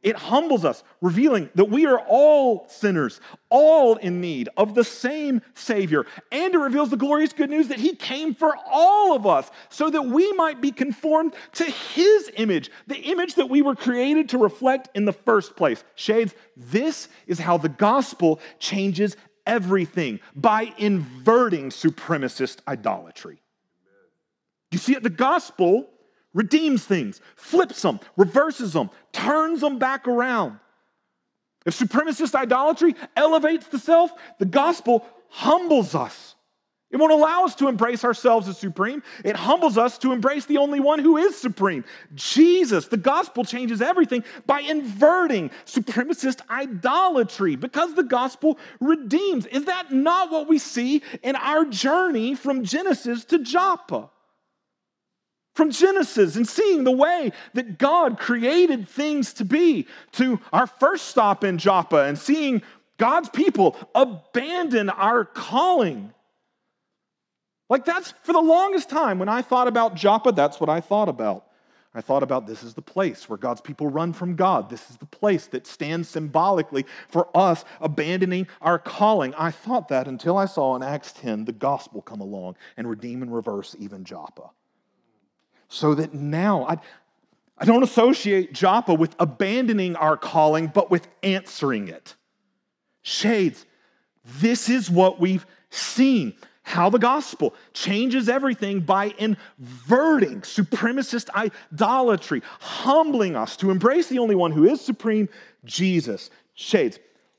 [0.05, 5.41] It humbles us, revealing that we are all sinners, all in need of the same
[5.55, 6.05] Savior.
[6.31, 9.89] And it reveals the glorious good news that He came for all of us so
[9.89, 14.39] that we might be conformed to His image, the image that we were created to
[14.39, 15.83] reflect in the first place.
[15.95, 23.41] Shades, this is how the gospel changes everything by inverting supremacist idolatry.
[24.71, 25.89] You see, the gospel
[26.35, 30.59] redeems things, flips them, reverses them, turns them back around.
[31.65, 36.35] If supremacist idolatry elevates the self, the gospel humbles us.
[36.91, 39.03] It won't allow us to embrace ourselves as supreme.
[39.25, 42.87] It humbles us to embrace the only one who is supreme Jesus.
[42.87, 49.47] The gospel changes everything by inverting supremacist idolatry because the gospel redeems.
[49.47, 54.11] Is that not what we see in our journey from Genesis to Joppa?
[55.55, 61.07] From Genesis and seeing the way that God created things to be, to our first
[61.07, 62.63] stop in Joppa and seeing
[62.99, 66.13] God's people abandon our calling.
[67.71, 71.09] Like that's for the longest time when I thought about Joppa, that's what I thought
[71.09, 71.47] about.
[71.97, 74.69] I thought about this is the place where God's people run from God.
[74.69, 79.33] This is the place that stands symbolically for us abandoning our calling.
[79.35, 83.23] I thought that until I saw in Acts 10 the gospel come along and redeem
[83.23, 84.51] and reverse even Joppa
[85.75, 86.79] so that now I,
[87.59, 92.15] I don't associate Joppa with abandoning our calling, but with answering it.
[93.03, 93.67] Shades,
[94.25, 96.35] this is what we've seen.
[96.63, 104.35] How the gospel changes everything by inverting supremacist idolatry, humbling us to embrace the only
[104.35, 105.29] one who is supreme,
[105.65, 106.31] Jesus.
[106.55, 106.99] Shades,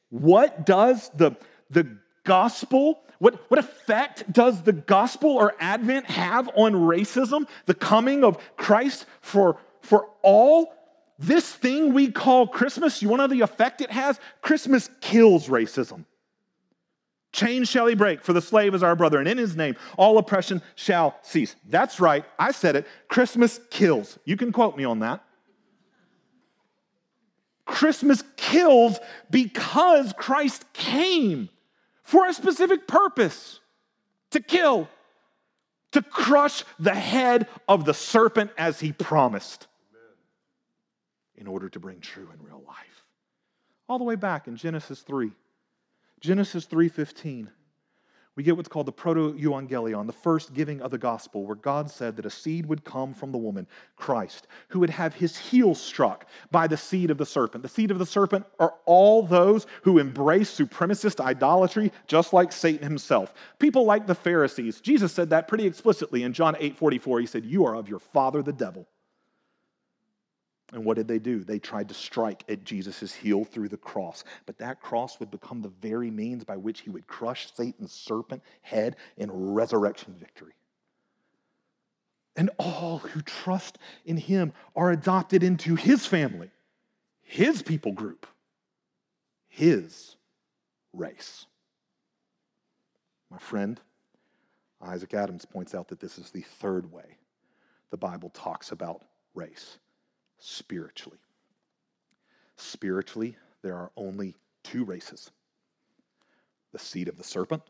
[0.10, 1.32] what does the,
[1.72, 8.24] the gospel what, what effect does the gospel or Advent have on racism, the coming
[8.24, 10.74] of Christ for, for all?
[11.18, 14.20] This thing we call Christmas, you want to know the effect it has?
[14.42, 16.06] Christmas kills racism.
[17.32, 20.18] Chains shall he break, for the slave is our brother, and in his name all
[20.18, 21.56] oppression shall cease.
[21.68, 22.88] That's right, I said it.
[23.08, 24.20] Christmas kills.
[24.26, 25.24] You can quote me on that.
[27.66, 29.00] Christmas kills
[29.32, 31.50] because Christ came
[32.06, 33.60] for a specific purpose
[34.32, 34.88] to kill,
[35.92, 39.68] to crush the head of the serpent as he promised
[41.36, 43.04] in order to bring true and real life.
[43.90, 45.32] All the way back in Genesis 3.
[46.20, 47.50] Genesis 3:15
[48.36, 52.16] we get what's called the proto-evangelion, the first giving of the gospel, where God said
[52.18, 56.26] that a seed would come from the woman, Christ, who would have his heel struck
[56.52, 57.64] by the seed of the serpent.
[57.64, 62.84] The seed of the serpent are all those who embrace supremacist idolatry, just like Satan
[62.84, 63.34] himself.
[63.60, 64.82] People like the Pharisees.
[64.82, 67.20] Jesus said that pretty explicitly in John 8:44.
[67.20, 68.88] He said, "You are of your father the devil."
[70.74, 71.44] And what did they do?
[71.44, 74.24] They tried to strike at Jesus' heel through the cross.
[74.46, 78.42] But that cross would become the very means by which he would crush Satan's serpent
[78.62, 80.54] head in resurrection victory.
[82.36, 86.50] And all who trust in him are adopted into his family,
[87.22, 88.28] his people group,
[89.48, 90.16] his
[90.94, 91.46] race.
[93.30, 93.80] My friend,
[94.82, 97.18] Isaac Adams points out that this is the third way
[97.92, 99.04] the Bible talks about
[99.34, 99.78] race
[100.40, 101.20] spiritually.
[102.58, 105.32] Spiritually, there are only two races
[106.72, 107.64] the seed of the serpent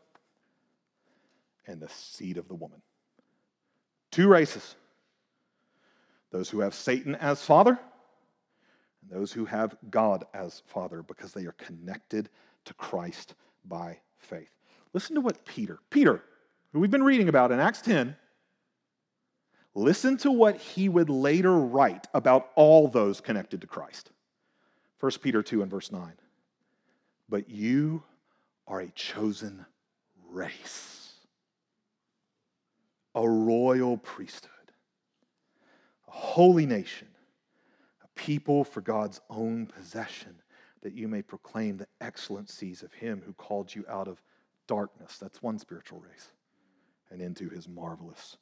[1.66, 2.82] and the seed of the woman.
[4.10, 4.74] Two races
[6.32, 7.78] those who have Satan as father,
[9.00, 12.28] and those who have God as father, because they are connected
[12.64, 14.50] to Christ by faith.
[14.92, 16.22] Listen to what Peter, Peter,
[16.72, 18.16] who we've been reading about in Acts 10,
[19.76, 24.10] listen to what he would later write about all those connected to Christ.
[24.98, 26.12] 1 Peter 2 and verse 9.
[27.28, 28.02] But you
[28.66, 29.66] are a chosen
[30.30, 31.12] race,
[33.14, 34.50] a royal priesthood,
[36.08, 37.08] a holy nation,
[38.02, 40.34] a people for God's own possession,
[40.80, 44.22] that you may proclaim the excellencies of him who called you out of
[44.66, 45.18] darkness.
[45.18, 46.30] That's one spiritual race,
[47.10, 48.36] and into his marvelous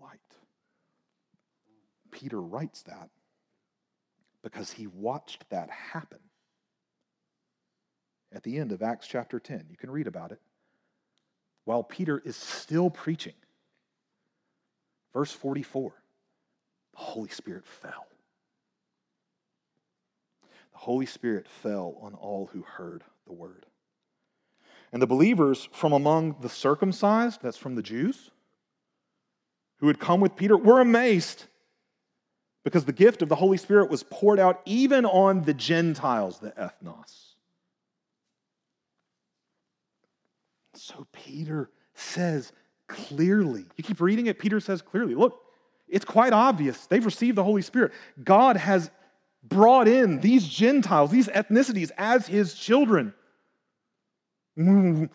[0.00, 0.18] light.
[2.10, 3.10] Peter writes that
[4.42, 6.18] because he watched that happen
[8.32, 9.66] at the end of Acts chapter 10.
[9.70, 10.40] You can read about it.
[11.64, 13.34] While Peter is still preaching,
[15.12, 15.92] verse 44,
[16.92, 18.06] the Holy Spirit fell.
[20.72, 23.66] The Holy Spirit fell on all who heard the word.
[24.92, 28.30] And the believers from among the circumcised, that's from the Jews,
[29.76, 31.44] who had come with Peter, were amazed
[32.64, 36.50] because the gift of the Holy Spirit was poured out even on the Gentiles, the
[36.52, 37.34] ethnos.
[40.74, 42.52] So Peter says
[42.86, 45.40] clearly, you keep reading it, Peter says clearly, look,
[45.88, 46.86] it's quite obvious.
[46.86, 47.92] They've received the Holy Spirit.
[48.22, 48.90] God has
[49.42, 53.14] brought in these Gentiles, these ethnicities, as his children.
[54.56, 55.08] Who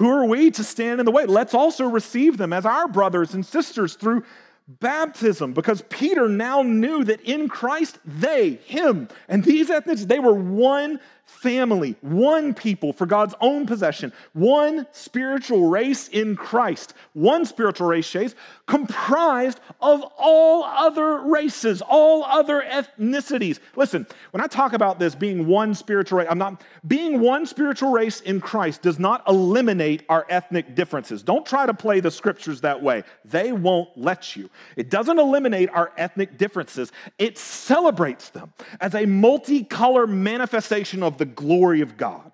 [0.00, 1.26] are we to stand in the way?
[1.26, 4.24] Let's also receive them as our brothers and sisters through
[4.68, 10.34] baptism because Peter now knew that in Christ, they, him, and these ethnicities, they were
[10.34, 11.00] one
[11.40, 18.04] family, one people for God's own possession, one spiritual race in Christ, one spiritual race,
[18.04, 18.34] Shades,
[18.66, 23.58] comprised of all other races, all other ethnicities.
[23.76, 27.90] Listen, when I talk about this being one spiritual race, I'm not being one spiritual
[27.90, 31.22] race in Christ does not eliminate our ethnic differences.
[31.22, 33.02] Don't try to play the scriptures that way.
[33.24, 34.48] They won't let you.
[34.76, 36.92] It doesn't eliminate our ethnic differences.
[37.18, 42.32] It celebrates them as a multicolor manifestation of the glory of God.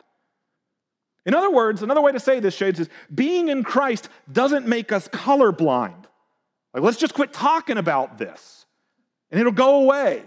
[1.27, 4.93] In other words, another way to say this, Shades, is being in Christ doesn't make
[4.93, 6.05] us colorblind.
[6.73, 8.67] Like, let's just quit talking about this
[9.31, 10.23] and it'll go away.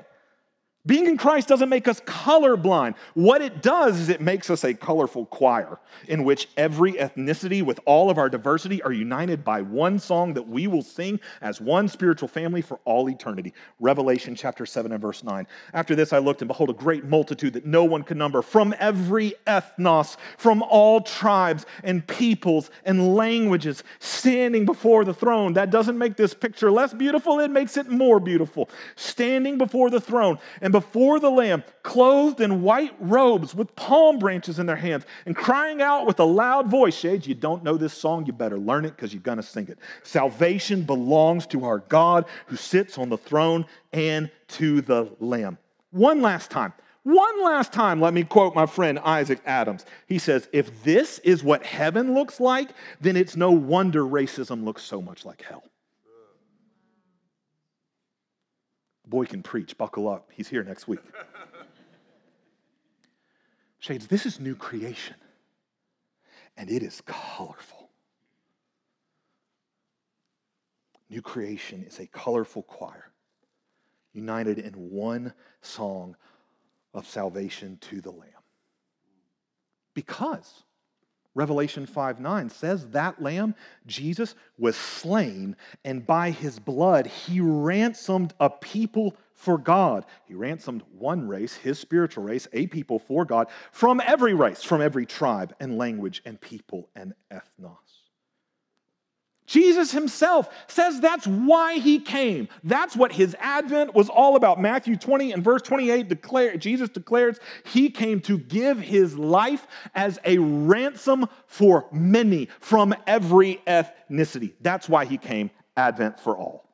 [0.83, 2.95] Being in Christ doesn't make us colorblind.
[3.13, 5.77] What it does is it makes us a colorful choir
[6.07, 10.47] in which every ethnicity with all of our diversity are united by one song that
[10.47, 13.53] we will sing as one spiritual family for all eternity.
[13.79, 15.45] Revelation chapter 7 and verse 9.
[15.75, 18.73] After this I looked and behold a great multitude that no one could number from
[18.79, 25.53] every ethnos, from all tribes and peoples and languages standing before the throne.
[25.53, 28.67] That doesn't make this picture less beautiful, it makes it more beautiful.
[28.95, 34.19] Standing before the throne and and before the Lamb, clothed in white robes with palm
[34.19, 36.95] branches in their hands, and crying out with a loud voice.
[36.95, 39.67] Shades, you don't know this song, you better learn it because you're going to sing
[39.67, 39.77] it.
[40.03, 45.57] Salvation belongs to our God who sits on the throne and to the Lamb.
[45.91, 46.71] One last time.
[47.03, 49.85] One last time, let me quote my friend Isaac Adams.
[50.07, 52.69] He says, If this is what heaven looks like,
[53.01, 55.63] then it's no wonder racism looks so much like hell.
[59.11, 59.77] Boy can preach.
[59.77, 60.29] Buckle up.
[60.33, 61.01] He's here next week.
[63.79, 65.17] Shades, this is new creation,
[66.55, 67.89] and it is colorful.
[71.09, 73.11] New creation is a colorful choir,
[74.13, 76.15] united in one song
[76.93, 78.29] of salvation to the Lamb.
[79.93, 80.63] Because
[81.33, 83.55] Revelation 5 9 says that lamb,
[83.87, 85.55] Jesus, was slain,
[85.85, 90.05] and by his blood he ransomed a people for God.
[90.25, 94.81] He ransomed one race, his spiritual race, a people for God, from every race, from
[94.81, 97.90] every tribe and language and people and ethnos.
[99.51, 102.47] Jesus himself says that's why he came.
[102.63, 104.61] That's what his advent was all about.
[104.61, 110.17] Matthew 20 and verse 28 declare, Jesus declares he came to give his life as
[110.23, 114.53] a ransom for many from every ethnicity.
[114.61, 116.69] That's why he came, Advent for all.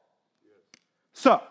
[1.14, 1.42] So,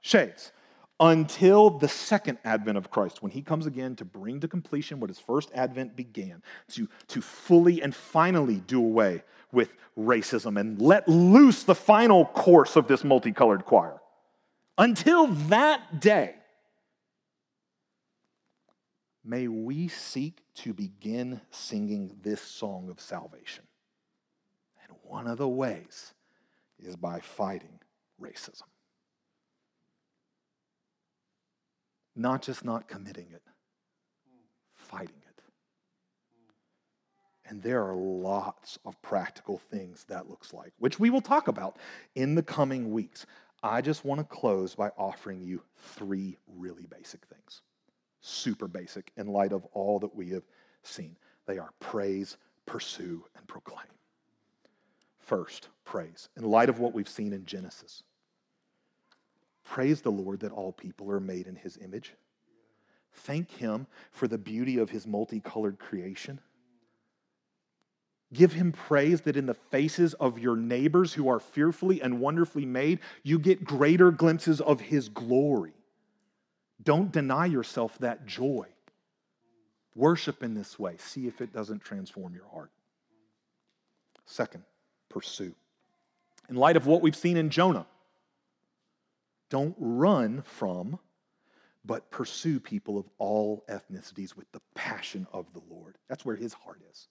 [0.00, 0.50] shades,
[0.98, 5.10] until the second advent of Christ, when he comes again to bring to completion what
[5.10, 9.22] his first advent began, to, to fully and finally do away
[9.52, 14.00] with racism and let loose the final course of this multicolored choir.
[14.78, 16.34] Until that day,
[19.24, 23.64] may we seek to begin singing this song of salvation.
[24.82, 26.14] And one of the ways
[26.78, 27.78] is by fighting
[28.20, 28.62] racism.
[32.16, 33.42] Not just not committing it,
[34.74, 35.21] fighting.
[37.52, 41.76] And there are lots of practical things that looks like, which we will talk about
[42.14, 43.26] in the coming weeks.
[43.62, 47.60] I just want to close by offering you three really basic things.
[48.22, 50.44] Super basic in light of all that we have
[50.82, 51.14] seen.
[51.44, 53.84] They are praise, pursue, and proclaim.
[55.18, 56.30] First, praise.
[56.38, 58.02] In light of what we've seen in Genesis,
[59.62, 62.14] praise the Lord that all people are made in his image.
[63.12, 66.40] Thank him for the beauty of his multicolored creation.
[68.32, 72.64] Give him praise that in the faces of your neighbors who are fearfully and wonderfully
[72.64, 75.74] made, you get greater glimpses of his glory.
[76.82, 78.66] Don't deny yourself that joy.
[79.94, 80.96] Worship in this way.
[80.98, 82.70] See if it doesn't transform your heart.
[84.24, 84.64] Second,
[85.10, 85.54] pursue.
[86.48, 87.86] In light of what we've seen in Jonah,
[89.50, 90.98] don't run from,
[91.84, 95.98] but pursue people of all ethnicities with the passion of the Lord.
[96.08, 97.08] That's where his heart is.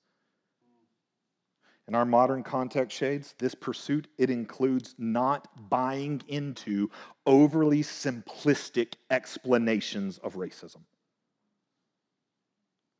[1.92, 6.89] In our modern context shades, this pursuit it includes not buying into
[7.26, 10.84] overly simplistic explanations of racism.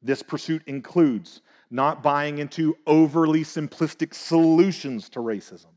[0.02, 5.72] This pursuit includes not buying into overly simplistic solutions to racism.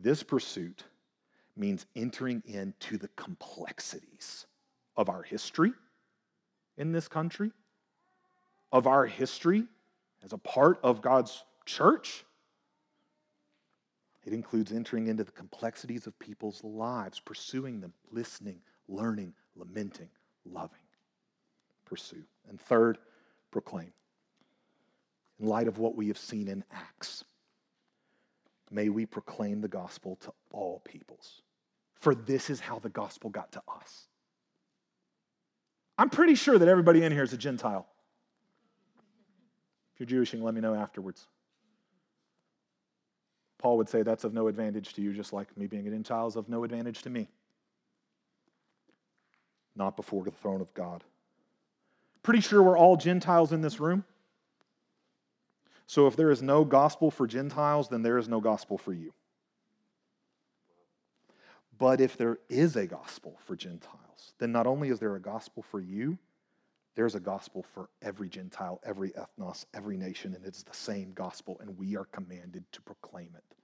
[0.00, 0.84] This pursuit
[1.56, 4.46] means entering into the complexities
[4.96, 5.72] of our history
[6.76, 7.50] in this country,
[8.70, 9.64] of our history
[10.22, 12.24] as a part of God's church.
[14.24, 20.08] It includes entering into the complexities of people's lives, pursuing them, listening, learning, lamenting,
[20.44, 20.78] loving.
[21.84, 22.24] Pursue.
[22.48, 22.98] And third,
[23.50, 23.92] proclaim.
[25.40, 27.24] In light of what we have seen in Acts,
[28.70, 31.42] may we proclaim the gospel to all peoples.
[31.94, 34.08] For this is how the gospel got to us.
[35.98, 37.86] I'm pretty sure that everybody in here is a Gentile.
[39.94, 41.26] If you're Jewish, you can let me know afterwards.
[43.58, 46.26] Paul would say that's of no advantage to you, just like me being a Gentile
[46.26, 47.28] is of no advantage to me.
[49.76, 51.02] Not before the throne of God.
[52.22, 54.04] Pretty sure we're all Gentiles in this room.
[55.86, 59.12] So if there is no gospel for Gentiles, then there is no gospel for you.
[61.78, 65.62] But if there is a gospel for Gentiles, then not only is there a gospel
[65.62, 66.18] for you,
[66.94, 71.58] there's a gospel for every Gentile, every ethnos, every nation, and it's the same gospel,
[71.60, 73.56] and we are commanded to proclaim it.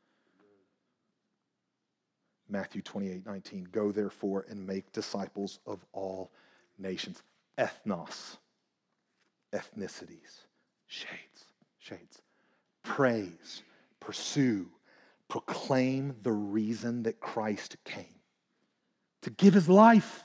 [2.48, 3.68] Matthew 28 19.
[3.70, 6.32] Go therefore and make disciples of all
[6.78, 7.22] nations.
[7.58, 8.38] Ethnos
[9.52, 10.46] ethnicities,
[10.86, 11.46] shades,
[11.78, 12.22] shades.
[12.82, 13.62] Praise,
[13.98, 14.68] pursue,
[15.28, 18.06] proclaim the reason that Christ came
[19.22, 20.22] to give his life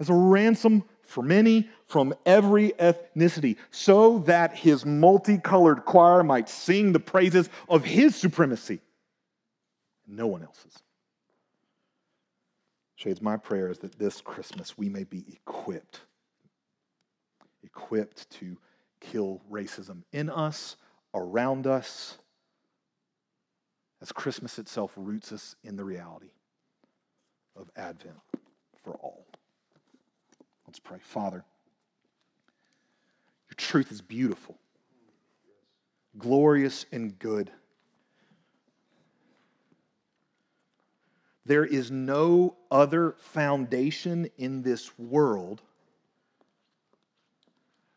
[0.00, 6.92] as a ransom for many from every ethnicity, so that his multicolored choir might sing
[6.92, 8.80] the praises of his supremacy,
[10.06, 10.82] no one else's.
[12.96, 16.02] Shades, my prayer is that this Christmas we may be equipped
[17.62, 18.56] equipped to
[19.00, 20.76] kill racism in us,
[21.14, 22.18] around us,
[24.00, 26.30] as Christmas itself roots us in the reality
[27.56, 28.16] of Advent
[28.82, 29.21] for all.
[30.72, 31.00] Let's pray.
[31.02, 31.44] Father,
[33.46, 34.56] your truth is beautiful,
[36.16, 37.50] glorious, and good.
[41.44, 45.60] There is no other foundation in this world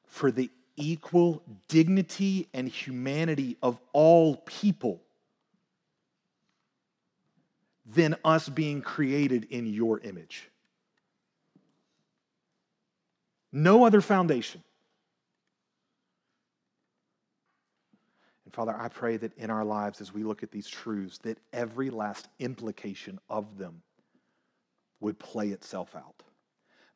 [0.03, 4.99] for the equal dignity and humanity of all people
[7.85, 10.49] than us being created in your image.
[13.55, 14.61] No other foundation.
[18.43, 21.37] And Father, I pray that in our lives, as we look at these truths, that
[21.53, 23.81] every last implication of them
[24.99, 26.21] would play itself out.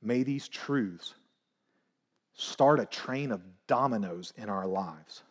[0.01, 1.15] May these truths
[2.33, 5.23] start a train of dominoes in our lives.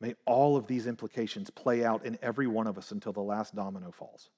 [0.00, 3.54] May all of these implications play out in every one of us until the last
[3.54, 4.30] domino falls.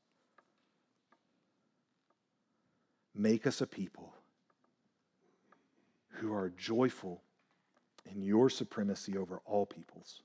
[3.17, 4.15] Make us a people
[6.11, 7.23] who are joyful
[8.05, 10.21] in your supremacy over all peoples.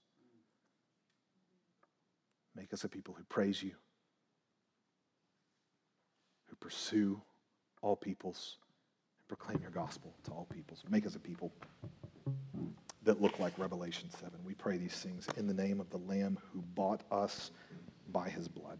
[2.55, 3.71] Make us a people who praise you,
[6.47, 7.21] who pursue
[7.81, 8.57] all peoples
[9.19, 10.83] and proclaim your gospel to all peoples.
[10.89, 11.51] Make us a people
[13.03, 14.31] that look like Revelation 7.
[14.45, 17.51] We pray these things in the name of the Lamb who bought us
[18.11, 18.79] by his blood.